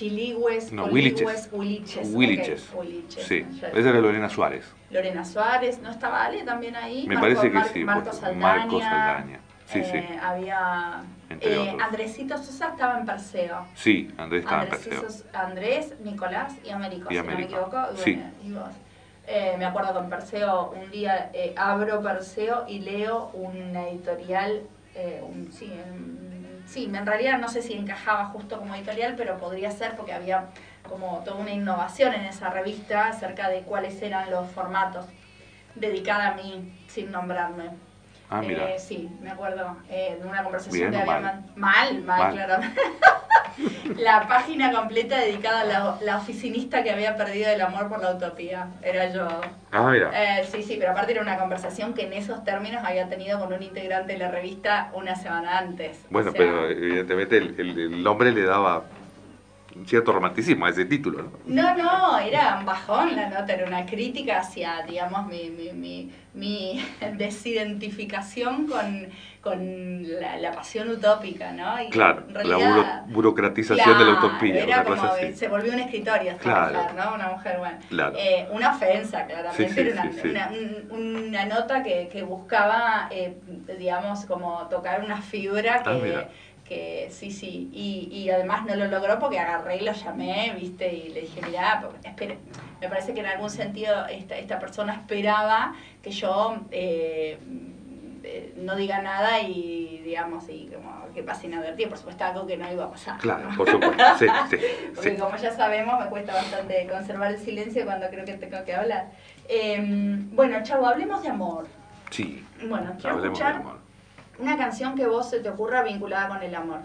[0.00, 1.48] Chiligües, No, Coligües, Huiliches.
[1.52, 2.08] Huiliches.
[2.10, 2.70] ok, Huiliches.
[2.74, 4.66] Huiliches, Sí, esa era Lorena Suárez.
[4.90, 7.06] Lorena Suárez, ¿no estaba Ale también ahí?
[7.08, 7.84] Me Marco- parece que Mar- sí.
[7.84, 8.38] Marco Saldaña.
[8.40, 9.40] Marco Saldaña.
[9.64, 9.96] Sí, sí.
[9.96, 11.76] Eh, Había Entre eh.
[11.80, 13.66] Andresito Sosa estaba en Perseo.
[13.74, 15.10] Sí, Andrés estaba en Andrés, Perseo.
[15.10, 17.54] Sos- Andrés, Nicolás y Américo, Y si no me Américo.
[17.60, 17.86] equivoco.
[17.94, 18.22] y Sí.
[18.42, 18.68] bueno.
[19.28, 24.60] Eh, me acuerdo con Perseo, un día eh, abro Perseo y leo una editorial,
[24.94, 26.25] eh, un- sí, en,
[26.66, 30.48] sí, en realidad no sé si encajaba justo como editorial, pero podría ser porque había
[30.88, 35.06] como toda una innovación en esa revista acerca de cuáles eran los formatos
[35.74, 37.85] dedicada a mí, sin nombrarme.
[38.28, 38.70] Ah, mira.
[38.74, 41.44] Eh, sí, me acuerdo eh, de una conversación Bien que había mal.
[41.54, 42.32] mal, mal, Mal.
[42.34, 42.62] claro.
[43.98, 48.12] la página completa dedicada a la, la oficinista que había perdido el amor por la
[48.14, 48.68] utopía.
[48.82, 49.26] Era yo.
[49.72, 50.10] Ah, mira.
[50.40, 53.52] Eh, sí, sí, pero aparte era una conversación que en esos términos había tenido con
[53.52, 56.04] un integrante de la revista una semana antes.
[56.10, 58.84] Bueno, O sea, pero evidentemente el, el- el nombre le daba
[59.78, 61.32] un cierto romanticismo a ese título, ¿no?
[61.46, 66.12] No, no, era un bajón la nota, era una crítica hacia, digamos, mi, mi, mi,
[66.34, 66.84] mi
[67.16, 69.08] desidentificación con,
[69.40, 71.80] con la, la pasión utópica, ¿no?
[71.82, 75.36] Y Claro, la buro- burocratización de la utopía, era una como cosa que así.
[75.36, 76.78] se volvió un escritorio esta Claro.
[76.82, 77.14] mujer, ¿no?
[77.14, 77.78] Una mujer, bueno.
[77.88, 78.16] Claro.
[78.18, 80.50] Eh, una ofensa, claramente, Sí, sí, era una, sí, una-
[80.90, 83.36] un- una nota que, que buscaba, eh,
[83.78, 86.28] digamos, como tocar una fibra que, Ah, mira.
[86.68, 90.92] Que sí, sí, y, y además no lo logró porque agarré y lo llamé, viste,
[90.92, 92.38] y le dije, mirá, espere,
[92.80, 97.38] me parece que en algún sentido esta, esta persona esperaba que yo eh,
[98.24, 102.56] eh, no diga nada y, digamos, y como que pase inadvertido, por supuesto, algo que
[102.56, 103.16] no iba a pasar.
[103.18, 103.56] Claro, ¿no?
[103.56, 104.02] por supuesto.
[104.18, 104.56] Sí, sí,
[104.94, 105.16] Porque sí.
[105.16, 109.06] como ya sabemos, me cuesta bastante conservar el silencio cuando creo que tengo que hablar.
[109.48, 109.78] Eh,
[110.32, 111.66] bueno, Chavo, hablemos de amor.
[112.10, 113.85] Sí, Bueno, quiero hablemos de amor.
[114.38, 116.80] Una canción que vos se te ocurra vinculada con el amor.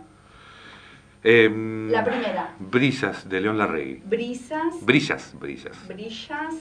[1.23, 2.55] Em, La primera.
[2.59, 4.01] Brillas de León Larregui.
[4.05, 5.87] Brisas, Brillas, brillas.
[5.87, 6.55] brillas.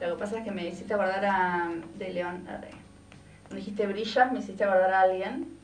[0.00, 2.44] Lo que pasa es que me hiciste acordar a de León.
[2.44, 2.70] ver,
[3.42, 5.58] Cuando dijiste brillas, me hiciste acordar a alguien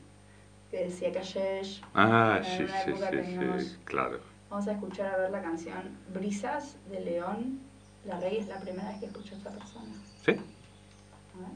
[0.69, 1.81] que decía Cayesh.
[1.93, 4.19] Ah, sí, sí, sí, teníamos- sí, claro.
[4.49, 7.59] Vamos a escuchar a ver la canción Brisas de León.
[8.05, 9.93] La Rey es la primera vez que escucho a esta persona.
[10.25, 10.31] ¿Sí?
[10.31, 11.49] A ver.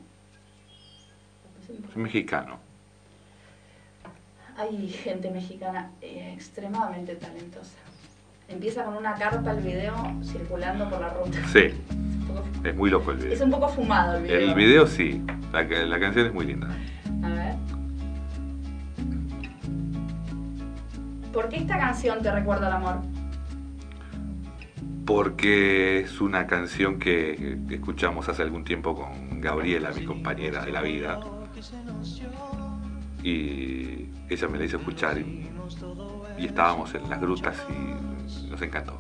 [1.89, 2.59] Es mexicano.
[4.63, 7.75] Hay gente mexicana eh, extremadamente talentosa.
[8.47, 11.37] Empieza con una carpa el video circulando por la ruta.
[11.51, 11.59] Sí,
[12.63, 13.45] Es es muy loco el es video.
[13.45, 14.39] un poco fumado el video.
[14.39, 15.21] El video sí,
[15.51, 16.67] la, la canción es muy linda.
[17.23, 17.55] A ver.
[21.33, 23.01] ¿Por qué esta canción te recuerda al amor?
[25.05, 30.81] Porque es una canción que escuchamos hace algún tiempo con Gabriela, mi compañera de la
[30.81, 31.19] vida.
[33.23, 35.49] Y ella me la hizo escuchar y,
[36.37, 38.99] y estábamos en las grutas y nos encantó.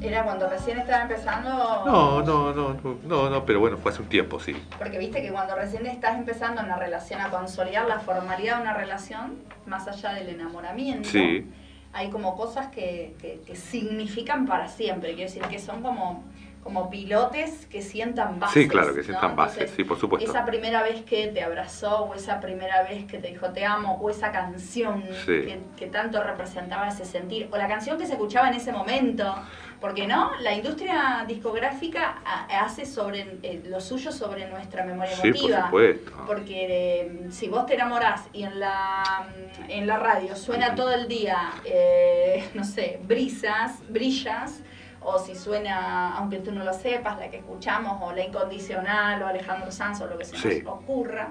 [0.00, 1.48] ¿Era cuando recién estaba empezando?
[1.86, 4.54] No, no, no, no, no, pero bueno, fue hace un tiempo, sí.
[4.78, 8.74] Porque viste que cuando recién estás empezando una relación, a consolidar la formalidad de una
[8.74, 9.36] relación,
[9.66, 11.46] más allá del enamoramiento, Sí.
[11.92, 15.14] hay como cosas que, que, que significan para siempre.
[15.14, 16.24] Quiero decir, que son como,
[16.64, 18.62] como pilotes que sientan bases.
[18.62, 19.04] Sí, claro, que ¿no?
[19.04, 20.28] sientan bases, Entonces, sí, por supuesto.
[20.28, 23.98] Esa primera vez que te abrazó, o esa primera vez que te dijo te amo,
[24.00, 25.42] o esa canción Sí.
[25.42, 29.34] que, que tanto representaba ese sentir, o la canción que se escuchaba en ese momento.
[29.80, 35.28] Porque no, la industria discográfica ha- hace sobre eh, lo suyo sobre nuestra memoria Sí,
[35.30, 35.64] por emotiva.
[35.66, 36.12] supuesto.
[36.26, 39.26] Porque eh, si vos te enamorás y en la,
[39.68, 44.62] en la radio suena todo el día, eh, no sé, brisas, brillas,
[45.04, 49.26] o si suena, aunque tú no lo sepas, la que escuchamos, o la incondicional, o
[49.26, 50.62] Alejandro Sanz, o lo que se Sí.
[50.64, 51.28] nos ocurra,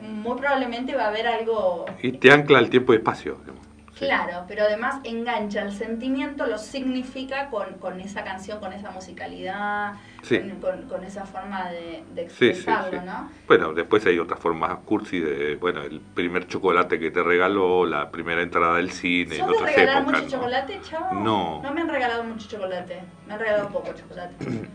[0.00, 3.36] muy probablemente va a haber algo Y te ancla el tiempo y espacio.
[3.40, 3.66] digamos.
[4.06, 9.94] Claro, pero además engancha el sentimiento, lo significa con, con esa canción, con esa musicalidad,
[10.22, 10.38] Sí.
[10.38, 13.06] con, con- con esa forma de, de expresarlo, sí.
[13.06, 13.30] ¿no?
[13.46, 18.10] Bueno, después hay otras formas cursi de, bueno, el primer chocolate que te regaló, la
[18.10, 20.22] primera entrada del cine, en ¿Sos de otras regalar épocas.
[20.22, 20.42] mucho ¿no?
[20.42, 21.14] chocolate, chavo?
[21.20, 21.62] No.
[21.62, 24.34] No me han regalado mucho chocolate, me han regalado poco chocolate.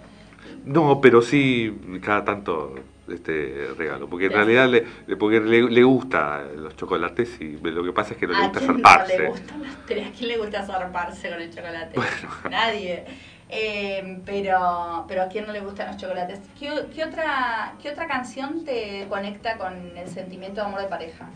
[0.64, 2.76] No, pero sí cada tanto
[3.10, 4.82] este regalo, porque en realidad le,
[5.16, 8.48] porque le, le gusta los chocolates y lo que pasa es que no le ¿A
[8.50, 9.18] gusta zarparse.
[9.30, 9.34] no
[9.96, 12.00] le ¿A quién le gusta zarparse con el chocolate?
[12.52, 13.06] Nadie.
[13.50, 16.40] Eh, pero, pero ¿a quién no le gustan los chocolates?
[16.60, 21.30] ¿Qué, qué otra, ¿Qué otra canción te conecta con el sentimiento de amor de pareja?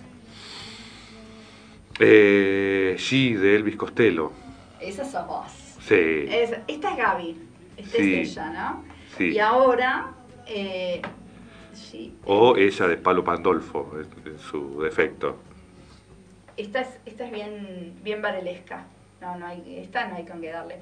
[1.99, 4.31] Eh, G de Elvis Costello.
[4.79, 5.51] Esa sos vos.
[5.81, 7.37] Sí, Es- esta es Gaby.
[7.77, 8.13] Esta Sí.
[8.15, 8.83] es ella, ¿no?
[9.17, 9.29] sí.
[9.31, 10.11] Y ahora.
[10.47, 11.01] Eh,
[11.73, 15.37] sí, O ella de Palo Pandolfo, en, en su defecto.
[16.57, 18.85] esta es, esta es bien, bien varelesca.
[19.21, 20.79] No, no hay, esta no hay con qué darle.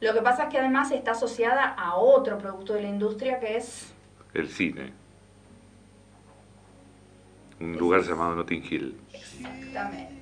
[0.00, 3.56] Lo que pasa es que además está asociada a otro producto de la industria que
[3.56, 3.92] es.
[4.34, 4.92] El cine.
[7.60, 8.96] Un lugar es- llamado Notting Hill.
[9.12, 10.20] Exactamente.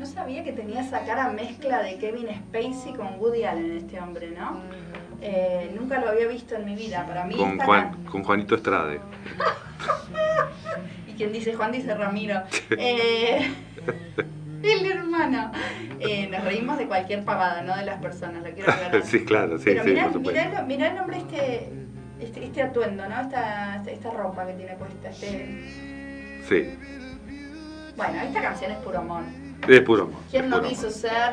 [0.00, 4.30] No sabía que tenía esa cara mezcla de Kevin Spacey con Woody Allen este hombre,
[4.30, 4.62] ¿no?
[5.20, 7.04] Eh, nunca lo había visto en mi vida.
[7.06, 8.98] Para mí Con, Juan, con Juanito Estrade.
[11.06, 12.42] Y quien dice Juan dice Ramiro.
[12.70, 13.46] Eh,
[14.62, 15.52] el hermano.
[15.98, 19.02] Eh, nos reímos de cualquier pavada, no de las personas, lo quiero aclarar.
[19.04, 21.68] sí, claro, sí, Pero sí, mirá, mirá, el- mirá el nombre este,
[22.20, 23.20] este, este atuendo, ¿no?
[23.20, 25.10] Esta, esta, esta ropa que tiene puesta.
[25.10, 26.40] Este...
[26.48, 26.74] Sí,
[27.98, 29.22] Bueno, esta canción es puro amor.
[29.68, 30.20] Es puro amor.
[30.30, 30.92] ¿Quién es no quiso amor.
[30.92, 31.32] ser.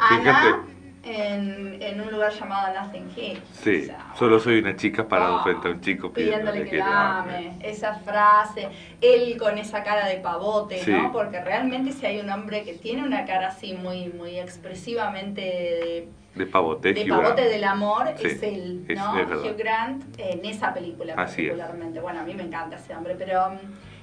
[0.00, 0.64] Ana
[1.02, 3.40] en, en un lugar llamado Nothing Hill?
[3.52, 6.70] Sí, O sea, solo soy una chica parado Ah, frente a un chico pidiéndole pidiéndole
[6.70, 7.56] que la ame.
[7.62, 8.68] Esa frase,
[9.00, 10.90] él con esa cara de pavote, Sí.
[10.92, 11.10] ¿no?
[11.10, 16.08] Porque realmente si hay un hombre que tiene una cara así muy, muy expresivamente de,
[16.34, 19.18] De pavote, de pavote del amor, Sí, es él, es- ¿no?
[19.18, 19.28] es.
[19.28, 21.48] Hugh Grant en esa película Así es.
[21.52, 22.00] particularmente.
[22.00, 23.56] Bueno, a mí me encanta ese hombre, pero um,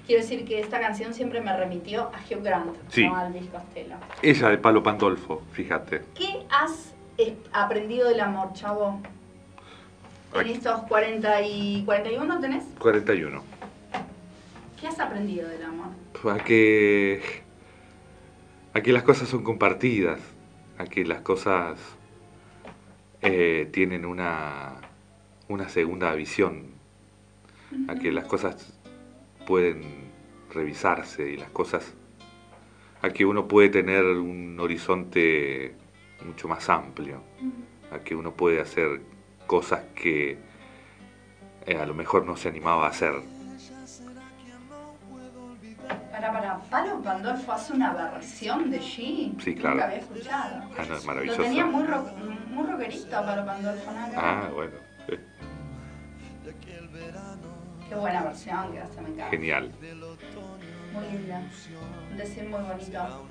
[0.05, 3.05] quiero decir que esta canción siempre me remitió a Hugh Grant, Sí.
[3.07, 3.95] no a Elvis Costello.
[4.21, 6.03] Ella de Palo Pandolfo, fíjate.
[6.13, 8.99] ¿Qué has eh, aprendido del amor, chavo?
[10.33, 12.63] En estos 40 y 41 tenés?
[12.79, 13.41] 41.
[14.79, 15.87] ¿Qué has aprendido del amor?
[16.29, 17.21] A que,
[18.73, 20.19] a que las cosas son compartidas,
[20.77, 21.79] a que las cosas
[23.21, 24.73] eh, tienen una,
[25.47, 26.71] una segunda visión,
[27.87, 28.74] a que las cosas
[29.45, 30.11] pueden
[30.53, 31.93] revisarse y las cosas,
[33.01, 35.75] a que uno puede tener un horizonte
[36.25, 37.21] mucho más amplio,
[37.91, 39.01] a que uno puede hacer
[39.45, 40.37] cosas que
[41.65, 43.13] eh, a lo mejor no se animaba a hacer.
[46.11, 49.39] Para, para, Palo Pandolfo hace una versión de G.
[49.39, 49.75] Sí, claro.
[49.75, 50.63] Nunca había escuchado.
[50.77, 51.41] Ah, no, es Lo maravilloso.
[51.43, 52.07] tenía muy, rock,
[52.49, 54.07] muy rockerito Palo Pandolfo, ¿no?
[54.15, 54.73] Ah, bueno,
[57.89, 59.29] Qué buena versión que hace, me encanta.
[59.29, 59.71] genial.
[60.93, 61.41] Muy linda.
[62.11, 63.27] Un decir muy bonito.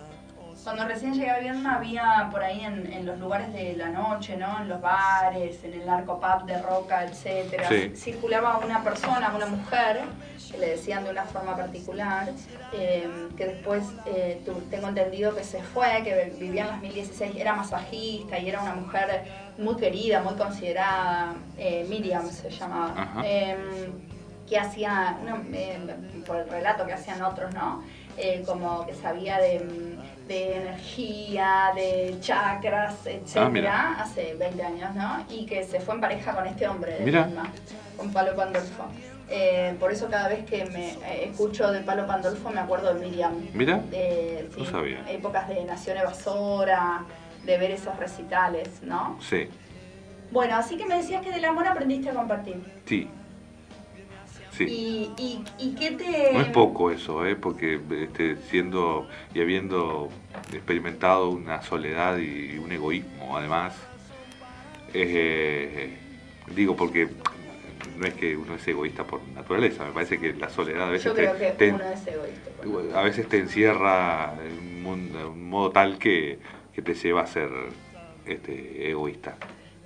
[0.63, 4.37] Cuando recién llegué a Viedma había por ahí en, en los lugares de la noche,
[4.37, 4.63] ¿no?
[4.63, 7.93] En los bares, en el arco pub de Roca, etcétera, Sí.
[7.97, 10.03] circulaba una persona, una mujer,
[10.51, 12.31] que le decían de una forma particular,
[12.73, 14.41] eh, que después eh,
[14.71, 18.75] tengo entendido que se fue, que vivía en las 1016, era masajista y era una
[18.75, 19.25] mujer
[19.59, 23.23] muy querida, muy considerada, eh, Miriam se llamaba.
[24.49, 25.79] Que hacía, no, eh,
[26.27, 27.83] por el relato que hacían otros, ¿no?
[28.17, 29.97] Eh, como que sabía de,
[30.29, 35.25] de energía, de chakras, etcétera, Ah, hace 20 años, ¿no?
[35.29, 37.29] Y que se fue en pareja con este hombre de Mira.
[37.97, 38.85] Con Palo Pandolfo.
[39.31, 43.01] Eh, por eso cada vez que me eh, escucho de Palo Pandolfo me acuerdo de
[43.01, 43.33] Miriam.
[43.55, 43.79] ¿Mira?
[43.91, 45.11] De, sí, No sabía.
[45.11, 47.05] Épocas de Nación Evasora,
[47.45, 49.19] de ver esos recitales, ¿no?
[49.21, 49.49] Sí,
[50.31, 52.63] Bueno, así que me decías que del amor aprendiste a compartir.
[52.87, 53.09] sí.
[54.57, 54.65] Sí.
[54.69, 56.33] ¿Y, y, y qué te...?
[56.33, 57.37] No es poco eso, ¿eh?
[57.37, 60.09] porque este, siendo y habiendo
[60.53, 63.75] experimentado una soledad y un egoísmo, además,
[64.93, 65.97] eh,
[66.55, 67.09] digo porque
[67.99, 71.07] no es que uno es egoísta por naturaleza, me parece que la soledad a veces,
[71.07, 72.99] Yo te, creo que te- uno es egoísta.
[72.99, 76.39] a veces te encierra en un, de un modo tal que,
[76.73, 77.51] que te lleva a ser
[78.27, 79.37] este, egoísta.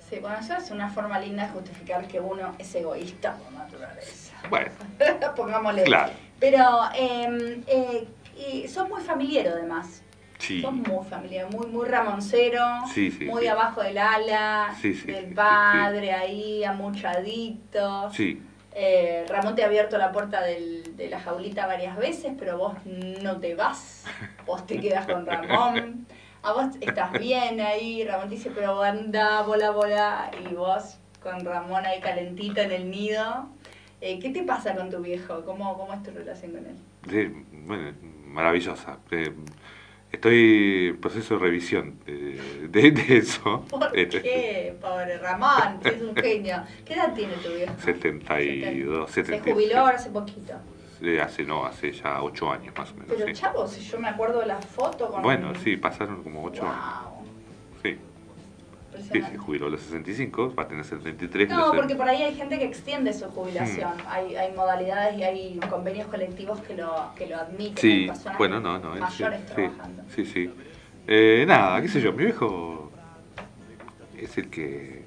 [0.09, 4.28] Sí, bueno, eso es una forma linda de justificar que uno es egoísta por naturaleza.
[4.49, 4.71] Bueno,
[5.35, 5.83] Pongámosle.
[5.83, 6.65] claro, Pero
[6.95, 10.03] eh, eh, y sos muy familiero además.
[10.37, 12.63] sí, Sos muy familiar, muy, muy ramoncero,
[12.93, 14.73] Sí, sí, muy abajo del ala,
[15.05, 18.09] del padre ahí, amuchadito.
[18.11, 22.57] sí, Eh, Ramón te ha abierto la puerta del- de la jaulita varias veces, pero
[22.57, 24.05] vos no te vas,
[24.45, 26.05] vos te quedas con Ramón.
[26.43, 31.43] A vos estás bien ahí, Ramón te dice, pero anda, bola, bola, y vos con
[31.43, 33.49] Ramón ahí calentito en el nido.
[34.01, 35.43] Eh, ¿Qué te pasa con tu viejo?
[35.45, 36.75] ¿Cómo, ¿Cómo es tu relación con él?
[37.09, 37.91] Sí, bueno,
[38.27, 38.97] maravillosa.
[39.11, 39.33] Eh,
[40.11, 42.39] estoy en proceso de revisión de,
[42.69, 43.65] de- de eso.
[43.69, 45.79] ¿Por Este, qué, pobre Ramón?
[45.83, 46.63] Es un genio.
[46.85, 47.73] ¿Qué edad tiene tu viejo?
[47.83, 49.53] 72, Se 73.
[49.53, 50.53] jubiló ahora hace poquito.
[51.21, 53.07] Hace, no, hace ya 8 años más o menos.
[53.15, 53.33] Pero sí.
[53.33, 55.21] chavo, si yo me acuerdo de la foto con...
[55.21, 56.75] Bueno, sí, pasaron como 8 años.
[57.03, 57.08] Wow.
[58.97, 59.31] Impresionante.
[59.31, 61.49] se jubiló a los 65, va a tener 73.
[61.49, 63.93] No, porque por ahí hay gente que extiende su jubilación.
[63.97, 64.07] Hmm.
[64.07, 67.77] Hay, hay modalidades y hay convenios colectivos que lo, que lo admiten.
[67.77, 68.93] Sí, personas bueno, no, no.
[68.95, 70.03] sí, mayores sí, trabajando.
[70.15, 70.51] sí, sí.
[71.07, 72.91] Eh, nada, qué sé yo, mi viejo
[74.17, 75.03] es el que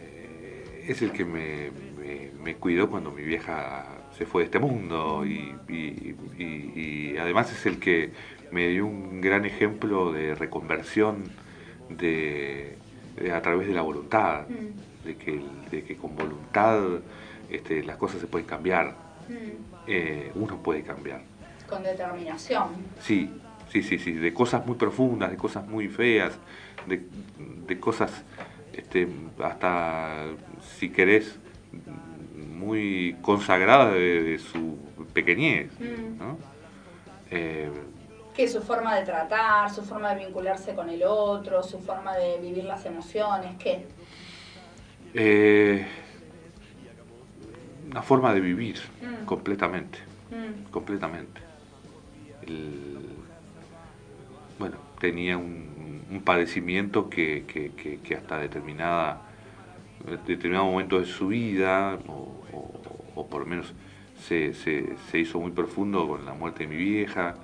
[0.00, 3.86] eh, es el que me, me- me cuidó cuando mi vieja
[4.16, 6.72] se fue de este mundo y, y- y-
[7.12, 8.12] y además es el que
[8.52, 11.24] me dio un gran ejemplo de reconversión
[11.88, 12.76] de,
[13.16, 16.80] de- a través de la voluntad, Mm, de que, de que con voluntad
[17.50, 18.96] este, las cosas se pueden cambiar,
[19.28, 19.34] mm.
[19.86, 21.22] eh, uno puede cambiar.
[21.68, 22.68] Con determinación.
[23.00, 23.30] Sí,
[23.70, 26.32] sí, sí, sí, de cosas muy profundas, de cosas muy feas,
[26.86, 27.02] de,
[27.66, 28.10] de cosas,
[28.72, 29.08] este,
[29.42, 30.24] hasta,
[30.78, 31.38] si querés,
[32.52, 34.76] muy consagradas de, de su
[35.12, 36.18] pequeñez, Mm.
[36.18, 36.38] ¿no?
[37.30, 37.68] Eh,
[38.36, 42.38] Que su forma de tratar, su forma de vincularse con el otro, su forma de
[42.38, 43.86] vivir las emociones, ¿qué?
[45.14, 45.86] eh,
[47.90, 49.24] una forma de vivir, Mm.
[49.24, 49.98] completamente,
[50.30, 51.40] Mm, completamente.
[52.42, 52.98] El-
[54.58, 59.22] bueno, tenía un, un padecimiento que, que- que- que hasta determinada,
[60.26, 62.12] determinado momento de su vida, o,
[62.52, 62.80] o-
[63.14, 63.72] o por lo menos
[64.20, 67.34] se, se- se hizo muy profundo con la muerte de mi vieja,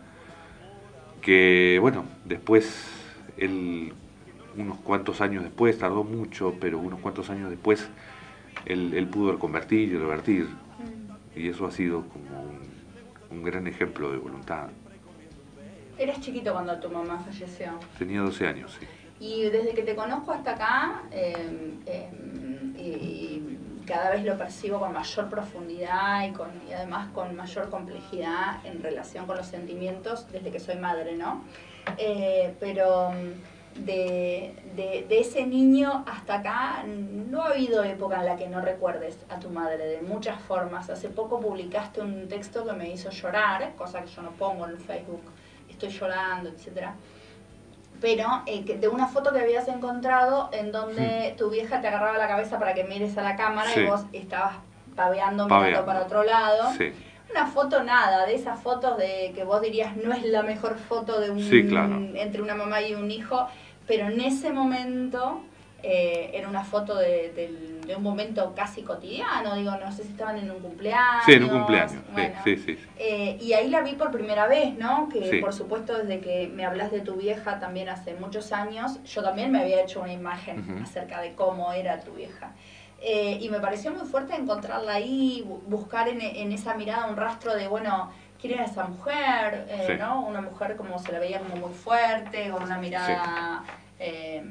[1.22, 2.86] que bueno, después
[3.38, 3.94] él,
[4.56, 7.88] unos cuantos años después, tardó mucho, pero unos cuantos años después,
[8.66, 11.38] él, él pudo reconvertir y revertir, mm.
[11.38, 12.60] y eso ha sido como un,
[13.30, 14.68] un gran ejemplo de voluntad.
[15.98, 17.72] Eras chiquito cuando tu mamá falleció.
[17.98, 18.86] Tenía 12 años, sí.
[19.20, 22.10] Y desde que te conozco hasta acá, eh, eh,
[22.76, 23.21] y, y
[23.86, 28.82] cada vez lo percibo con mayor profundidad y, con, y además con mayor complejidad en
[28.82, 31.42] relación con los sentimientos desde que soy madre, ¿no?
[31.98, 38.36] Eh, pero mm, de, de- ese niño hasta acá no ha habido época en la
[38.36, 40.90] que no recuerdes a tu madre de muchas formas.
[40.90, 44.78] Hace poco publicaste un texto que me hizo llorar, cosa que yo no pongo en
[44.78, 45.22] Facebook,
[45.68, 46.94] estoy llorando, etcétera
[48.02, 52.28] pero eh, de una foto que habías encontrado en donde tu vieja te agarraba la
[52.28, 53.80] cabeza para que mires a la cámara Sí.
[53.80, 54.56] y vos estabas
[54.94, 55.86] paveando mirando Paveando.
[55.86, 56.70] para otro lado.
[56.76, 56.92] Sí,
[57.30, 61.18] Una foto nada, de esas fotos de que vos dirías no es la mejor foto
[61.18, 61.94] de un Sí, claro.
[62.14, 63.46] entre una mamá y un hijo,
[63.86, 65.40] pero en ese momento
[65.82, 70.10] eh, era una foto de, del- de un momento casi cotidiano, digo, no sé si
[70.10, 71.24] estaban en un cumpleaños.
[71.26, 71.92] sí, en un cumpleaños.
[71.92, 72.34] sí, bueno.
[72.44, 72.86] sí, sí, sí.
[72.98, 75.08] Eh, y ahí la vi por primera vez, ¿no?
[75.08, 75.38] Que Sí.
[75.40, 79.50] por supuesto desde que me hablas de tu vieja también hace muchos años, yo también
[79.52, 82.52] me había hecho una imagen acerca de cómo era tu vieja.
[83.00, 87.16] Eh, y me pareció muy fuerte encontrarla ahí, bu- buscar en, en esa mirada un
[87.16, 89.66] rastro de, bueno, ¿quién era esa mujer?
[89.68, 89.92] Eh, Sí.
[89.98, 90.24] ¿no?
[90.24, 93.64] Una mujer como se la veía como muy fuerte, con una mirada
[93.98, 94.44] eh,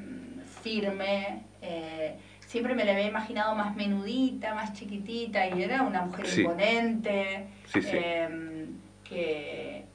[0.61, 1.43] firme.
[1.61, 2.15] eh,
[2.51, 6.41] siempre me la había imaginado más menudita, más chiquitita, y era una mujer Sí.
[6.41, 7.47] imponente.
[7.65, 7.89] Sí, sí.
[7.93, 8.67] eh,
[9.07, 9.85] que,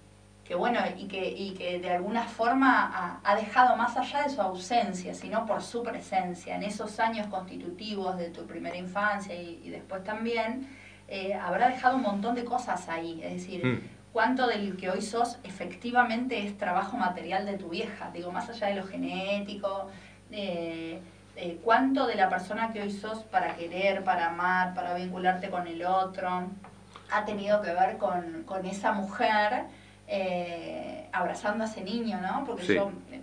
[0.43, 4.31] que bueno, y que, y que de alguna forma ha, ha dejado más allá de
[4.31, 9.61] su ausencia, sino por su presencia, en esos años constitutivos de tu primera infancia y,
[9.63, 10.67] y después también,
[11.09, 13.21] eh, habrá dejado un montón de cosas ahí.
[13.23, 13.81] Es decir, Mm.
[14.15, 18.69] cuánto del que hoy sos efectivamente es trabajo material de tu vieja, digo, más allá
[18.69, 19.89] de lo genético,
[20.31, 21.01] eh,
[21.37, 25.67] eh, cuánto de la persona que hoy sos para querer, para amar, para vincularte con
[25.67, 26.49] el otro,
[27.11, 29.65] ha tenido que ver con, con esa mujer
[30.09, 32.45] eh, abrazando a ese niño, ¿no?
[32.45, 32.75] Porque Sí.
[32.75, 33.21] yo eh,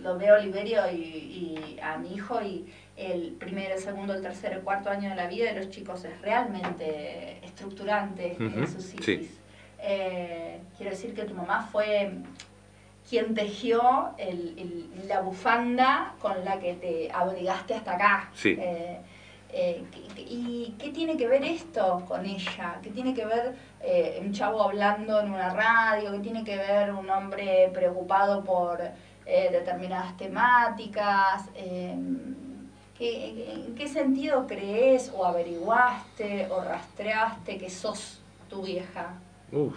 [0.00, 4.22] lo veo a Oliverio y, y a mi hijo y el primero, el segundo, el
[4.22, 8.66] tercero, el cuarto año de la vida de los chicos es realmente estructurante en Ujú,
[8.66, 8.96] su sí.
[8.98, 9.38] psiquis.
[9.78, 12.12] Eh, quiero decir que tu mamá fue
[13.12, 18.30] quien tejió el- el- la bufanda con la que te abrigaste hasta acá.
[18.32, 18.56] Sí.
[18.58, 19.00] Eh,
[19.52, 22.78] eh, ¿qué- ¿Y qué tiene que ver esto con ella?
[22.82, 26.10] ¿Qué tiene que ver eh, un chavo hablando en una radio?
[26.12, 28.80] ¿Qué tiene que ver un hombre preocupado por
[29.26, 31.50] determinadas temáticas?
[31.54, 39.14] ¿qué- ¿En qué sentido crees o averiguaste o rastreaste que sos tu vieja?
[39.52, 39.76] Uf.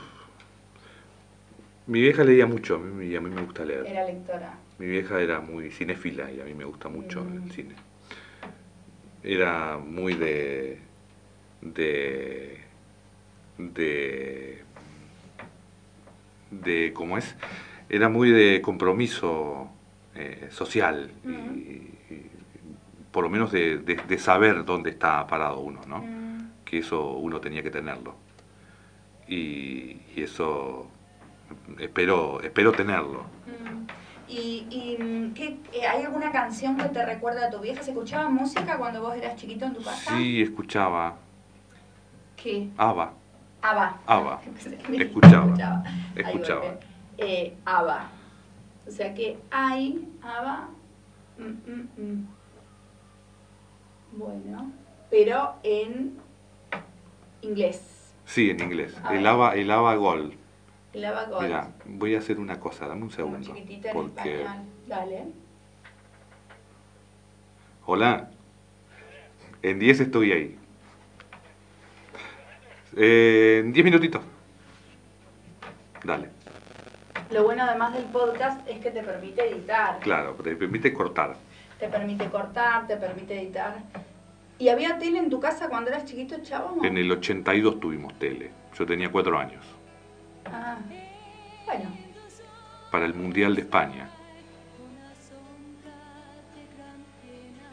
[1.88, 3.86] Mi vieja leía mucho a mí, y a mí me gusta leer.
[3.86, 4.58] Era lectora.
[4.80, 7.44] Mi vieja era muy cinéfila y a mí me gusta mucho Mm.
[7.44, 7.76] el cine.
[9.24, 10.80] Era muy de.
[11.62, 12.60] de.
[13.58, 14.64] de.
[16.52, 16.92] de.
[16.94, 17.36] ¿cómo es?
[17.90, 19.70] Era muy de compromiso
[20.16, 21.92] eh, social y, y
[23.12, 26.00] por lo menos de, de- de saber dónde está parado uno, ¿no?
[26.00, 26.52] Mm.
[26.66, 28.16] Que eso uno tenía que tenerlo.
[29.28, 30.90] Y, y eso
[31.80, 33.24] espero, espero tenerlo.
[33.46, 33.86] Mm.
[34.28, 37.84] ¿Y, y mm, qué- eh, hay alguna canción que te recuerda a tu vieja?
[37.84, 40.16] ¿Se escuchaba música cuando vos eras chiquito en tu casa?
[40.18, 41.16] Sí, escuchaba
[42.36, 42.68] ¿Qué?
[44.44, 45.84] Pensé que me Escuchaba.
[46.16, 46.80] Escuchaba.
[47.18, 48.08] Eh, ABBA.
[48.88, 50.70] O sea que hay ABBA.
[51.38, 52.28] mm, mm, mm.
[54.18, 54.72] Bueno,
[55.10, 56.18] pero en
[57.42, 58.14] inglés.
[58.26, 58.96] Sí, en inglés.
[59.04, 59.28] A El ver.
[59.28, 60.34] ABBA, el ABBA Gold.
[60.96, 63.54] Mira, voy a hacer una cosa, dame un segundo.
[63.54, 64.42] chiquitita en Porque.
[64.42, 64.66] español.
[64.88, 65.24] Dale.
[67.86, 68.30] Hola.
[69.62, 70.60] En 10 estoy ahí.
[72.96, 74.22] Eh, en 10 minutitos.
[76.04, 76.30] Dale.
[77.32, 80.00] Lo bueno además del podcast es que te permite editar.
[80.00, 81.36] Claro, te permite cortar.
[81.80, 83.80] Te permite cortar, te permite editar.
[84.60, 86.86] ¿Y había tele en tu casa cuando eras chiquito, chavo?
[86.86, 88.52] En el 82 tuvimos tele.
[88.78, 89.66] Yo tenía 4 años.
[90.52, 90.78] Ah,
[91.66, 91.90] bueno.
[92.92, 94.10] Para el Mundial de España.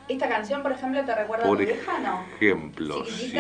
[0.09, 2.25] ¿Esta canción, por ejemplo, te recuerda Por a tu vieja no?
[2.37, 3.33] ejemplo, sí.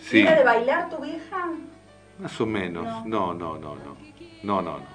[0.00, 1.48] Sí, ¿Era de bailar tu vieja?
[2.18, 2.84] más o menos.
[2.84, 3.34] No.
[3.34, 3.96] No, no, no, no.
[4.42, 4.86] No, no, no.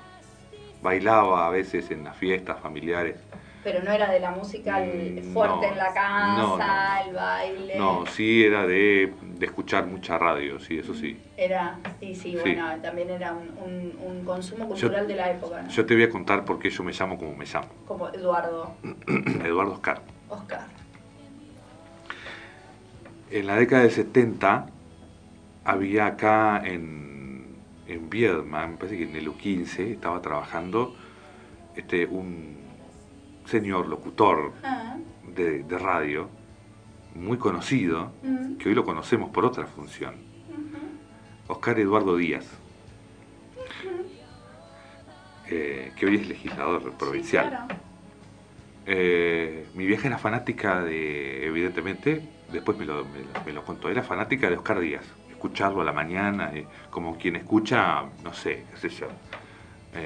[0.81, 3.17] Bailaba a veces en las fiestas familiares.
[3.63, 7.09] Pero no era de la música el- Mm, fuerte no, en la casa, no, no.
[7.09, 7.75] el baile.
[7.77, 11.19] No, sí era de, de escuchar mucha radio, sí, eso sí.
[11.35, 12.37] Era, sí, Sí.
[12.41, 15.69] bueno, también era un, un- un consumo cultural de la época, ¿no?
[15.69, 17.67] Yo te voy a contar por qué yo me llamo como me llamo.
[17.85, 18.75] Como Eduardo,
[19.45, 20.01] Eduardo Oscar.
[20.29, 20.61] Oscar.
[23.31, 24.67] En la década del 70
[25.65, 27.57] había acá en,
[27.87, 30.95] en Viedma, me parece que en el U15, estaba trabajando
[31.75, 32.57] este, un
[33.49, 34.95] señor locutor Ah,
[35.35, 36.29] de, de radio
[37.15, 40.15] muy conocido, mm, que hoy lo conocemos por otra función.
[41.47, 42.45] Oscar Eduardo Díaz,
[45.49, 47.45] eh, que hoy es legislador provincial.
[47.45, 47.67] Sí, claro.
[48.85, 52.21] Eh, mi vieja era fanática de, evidentemente,
[52.51, 55.05] después me lo, me lo- me lo contó, era fanática de Oscar Díaz.
[55.29, 59.07] Escucharlo a la mañana, eh, como quien escucha, no sé, qué sé yo,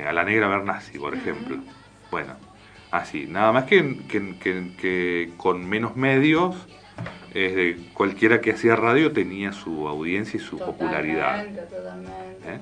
[0.08, 1.58] a la negra Bernasi, por ejemplo.
[2.12, 2.36] Bueno,
[2.94, 6.56] así, nada más que, que- que- que con menos medios,
[7.34, 11.44] eh, cualquiera que hacía radio tenía su audiencia y su popularidad.
[11.44, 12.50] Totalmente, totalmente.
[12.54, 12.60] ¿eh?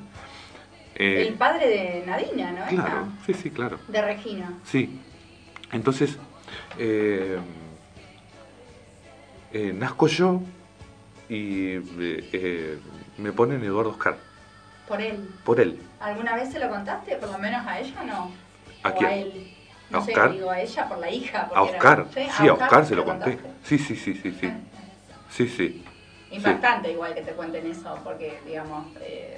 [0.96, 2.66] Eh, El padre de Nadina, ¿no?
[2.68, 3.78] claro, sí, sí, claro.
[3.90, 4.54] De Regina.
[4.64, 5.00] Sí.
[5.74, 6.18] Entonces,
[6.78, 7.38] eh,
[9.52, 10.42] eh, nazco yo
[11.28, 11.82] y eh,
[12.34, 12.80] eh,
[13.18, 14.18] me ponen Eduardo Oscar,
[14.88, 15.28] Por él.
[15.44, 15.78] por él.
[16.00, 17.16] ¿Alguna vez se lo contaste?
[17.18, 18.32] Por lo menos a ella, ¿no?
[18.84, 19.10] ¿A o quién?
[19.10, 19.54] a él.
[19.92, 20.32] No ¿A sé, Oscar?
[20.34, 21.42] digo a ella por la hija.
[21.42, 23.38] A era- Oscar, sí, a Oscar se lo contaste?
[23.38, 23.52] conté.
[23.64, 24.54] Sí, sí, sí, sí, sí.
[25.30, 25.84] Sí, sí.
[26.32, 29.38] Impactante igual que te cuenten eso, porque digamos, eh,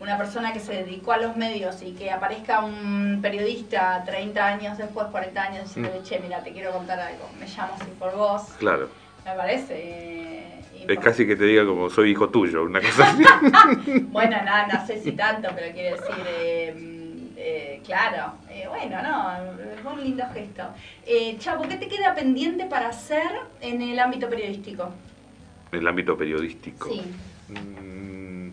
[0.00, 4.76] una persona que se dedicó a los medios y que aparezca un periodista 30 años
[4.76, 6.02] después, 40 años, diciendo, Mm.
[6.04, 8.88] che, mira, te quiero contar algo, me llamo así por vos, Claro.
[9.24, 9.74] me parece...
[9.76, 13.22] eh, Es casi que te diga como soy hijo tuyo, una cosa así.
[14.12, 16.74] Bueno, nada, no sé si tanto, pero quiero decir, eh,
[17.46, 19.32] eh, claro, eh, bueno, no,
[19.62, 20.62] es un lindo gesto.
[21.06, 23.28] Eh, Chavo, ¿qué te queda pendiente para hacer
[23.60, 24.90] en el ámbito periodístico?
[25.70, 26.88] En el ámbito periodístico.
[26.88, 27.02] Sí.
[27.52, 28.50] Mm.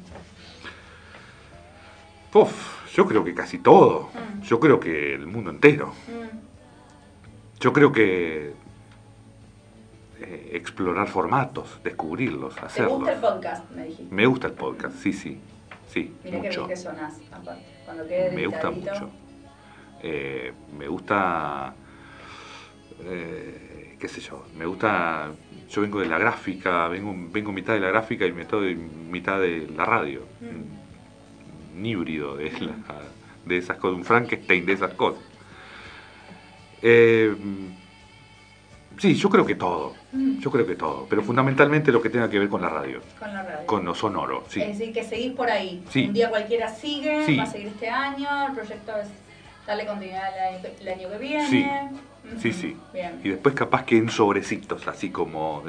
[2.34, 4.10] Uf, yo creo que casi todo.
[4.14, 4.42] Mm.
[4.42, 5.94] Yo creo que el mundo entero.
[6.08, 6.38] Mm,
[7.60, 8.54] Yo creo que
[10.20, 12.94] eh, explorar formatos, descubrirlos, ¿Te hacerlos.
[13.00, 13.70] gusta el podcast?
[13.72, 14.16] Me dijiste.
[14.16, 15.40] Me gusta el podcast, sí, sí.
[15.88, 16.60] Sí, Mira qué mucho.
[16.66, 17.62] bien que sonás, aparte.
[17.86, 19.10] Cuando quede Me gusta mucho.
[20.04, 21.74] Eh, me gusta,
[23.06, 25.30] eh, qué sé yo, me gusta,
[25.70, 29.68] yo vengo de la gráfica, vengo, vengo mitad de la gráfica y estoy mitad de
[29.76, 30.22] la radio.
[30.42, 31.78] Mm.
[31.80, 32.76] Un híbrido de, la-
[33.46, 35.22] de esas cosas, un Frankenstein de esas cosas.
[36.82, 37.36] Eh,
[39.02, 42.30] sí, yo creo que todo, Mm, yo creo que todo, pero fundamentalmente lo que tenga
[42.30, 43.66] que ver con la radio, Con la radio.
[43.66, 44.62] con lo sonoro, sí.
[44.62, 45.84] Es decir, que seguís por ahí.
[45.90, 46.06] Sí.
[46.08, 47.38] Un día cualquiera sigue, Sí.
[47.38, 49.08] va a seguir este año, el proyecto es
[49.66, 50.30] darle continuidad
[50.82, 51.48] el año, que viene.
[51.50, 51.66] Sí.
[52.40, 52.78] Sí, sí.
[52.94, 53.20] Bien.
[53.24, 55.64] Y después capaz que en sobrecitos, así como,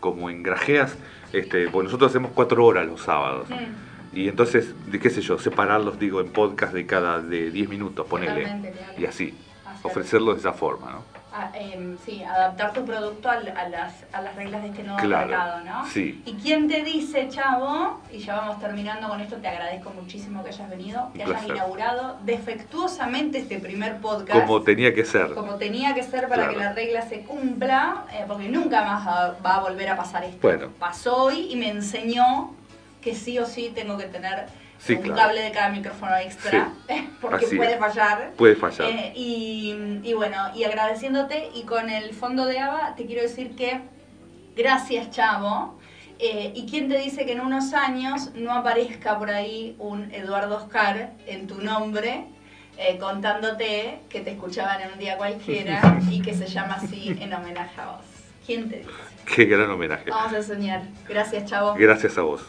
[0.00, 0.96] como en grajeas,
[1.32, 3.50] este, pues nosotros hacemos cuatro horas los sábados.
[3.50, 7.68] Mm, Y entonces, de qué sé yo, separarlos, digo, en podcast de cada de 10
[7.68, 8.42] minutos, ponele.
[8.42, 8.74] Totalmente.
[8.96, 9.34] Y así,
[9.82, 11.13] ofrecerlo de esa forma, ¿no?
[11.54, 15.26] Em, sí, adaptar tu producto al- a, las, a las reglas de este nuevo Claro,
[15.28, 15.86] mercado, ¿no?
[15.88, 16.22] sí.
[16.24, 18.00] ¿Y quién te dice, Chavo?
[18.12, 22.18] Y ya vamos terminando con esto, te agradezco muchísimo que hayas venido, que hayas inaugurado
[22.24, 24.40] defectuosamente este primer podcast.
[24.46, 25.34] Como tenía que ser.
[25.34, 26.52] como tenía que ser para Claro.
[26.52, 30.24] que la regla se cumpla, eh, porque nunca más va, va a volver a pasar
[30.24, 30.38] esto.
[30.40, 30.68] Bueno.
[30.78, 32.52] Pasó hoy y me enseñó
[33.00, 34.46] que sí o sí tengo que tener
[34.84, 35.20] Sí, un claro.
[35.22, 36.72] cable de cada micrófono extra,
[37.20, 38.32] porque puede fallar.
[38.36, 38.90] Puede fallar.
[38.90, 43.56] Eh, y, y bueno, y agradeciéndote y con el fondo de ABA te quiero decir
[43.56, 43.80] que
[44.54, 45.78] gracias Chavo.
[46.18, 50.56] Eh, ¿Y quién te dice que en unos años no aparezca por ahí un Eduardo
[50.56, 52.26] Oscar en tu nombre
[52.78, 57.32] eh, contándote que te escuchaban en un día cualquiera y que se llama así en
[57.32, 58.04] homenaje a vos?
[58.46, 58.90] ¿Quién te dice?
[59.34, 60.10] Qué gran homenaje.
[60.10, 60.82] Vamos a soñar.
[61.08, 61.74] Gracias Chavo.
[61.74, 62.42] Gracias a vos.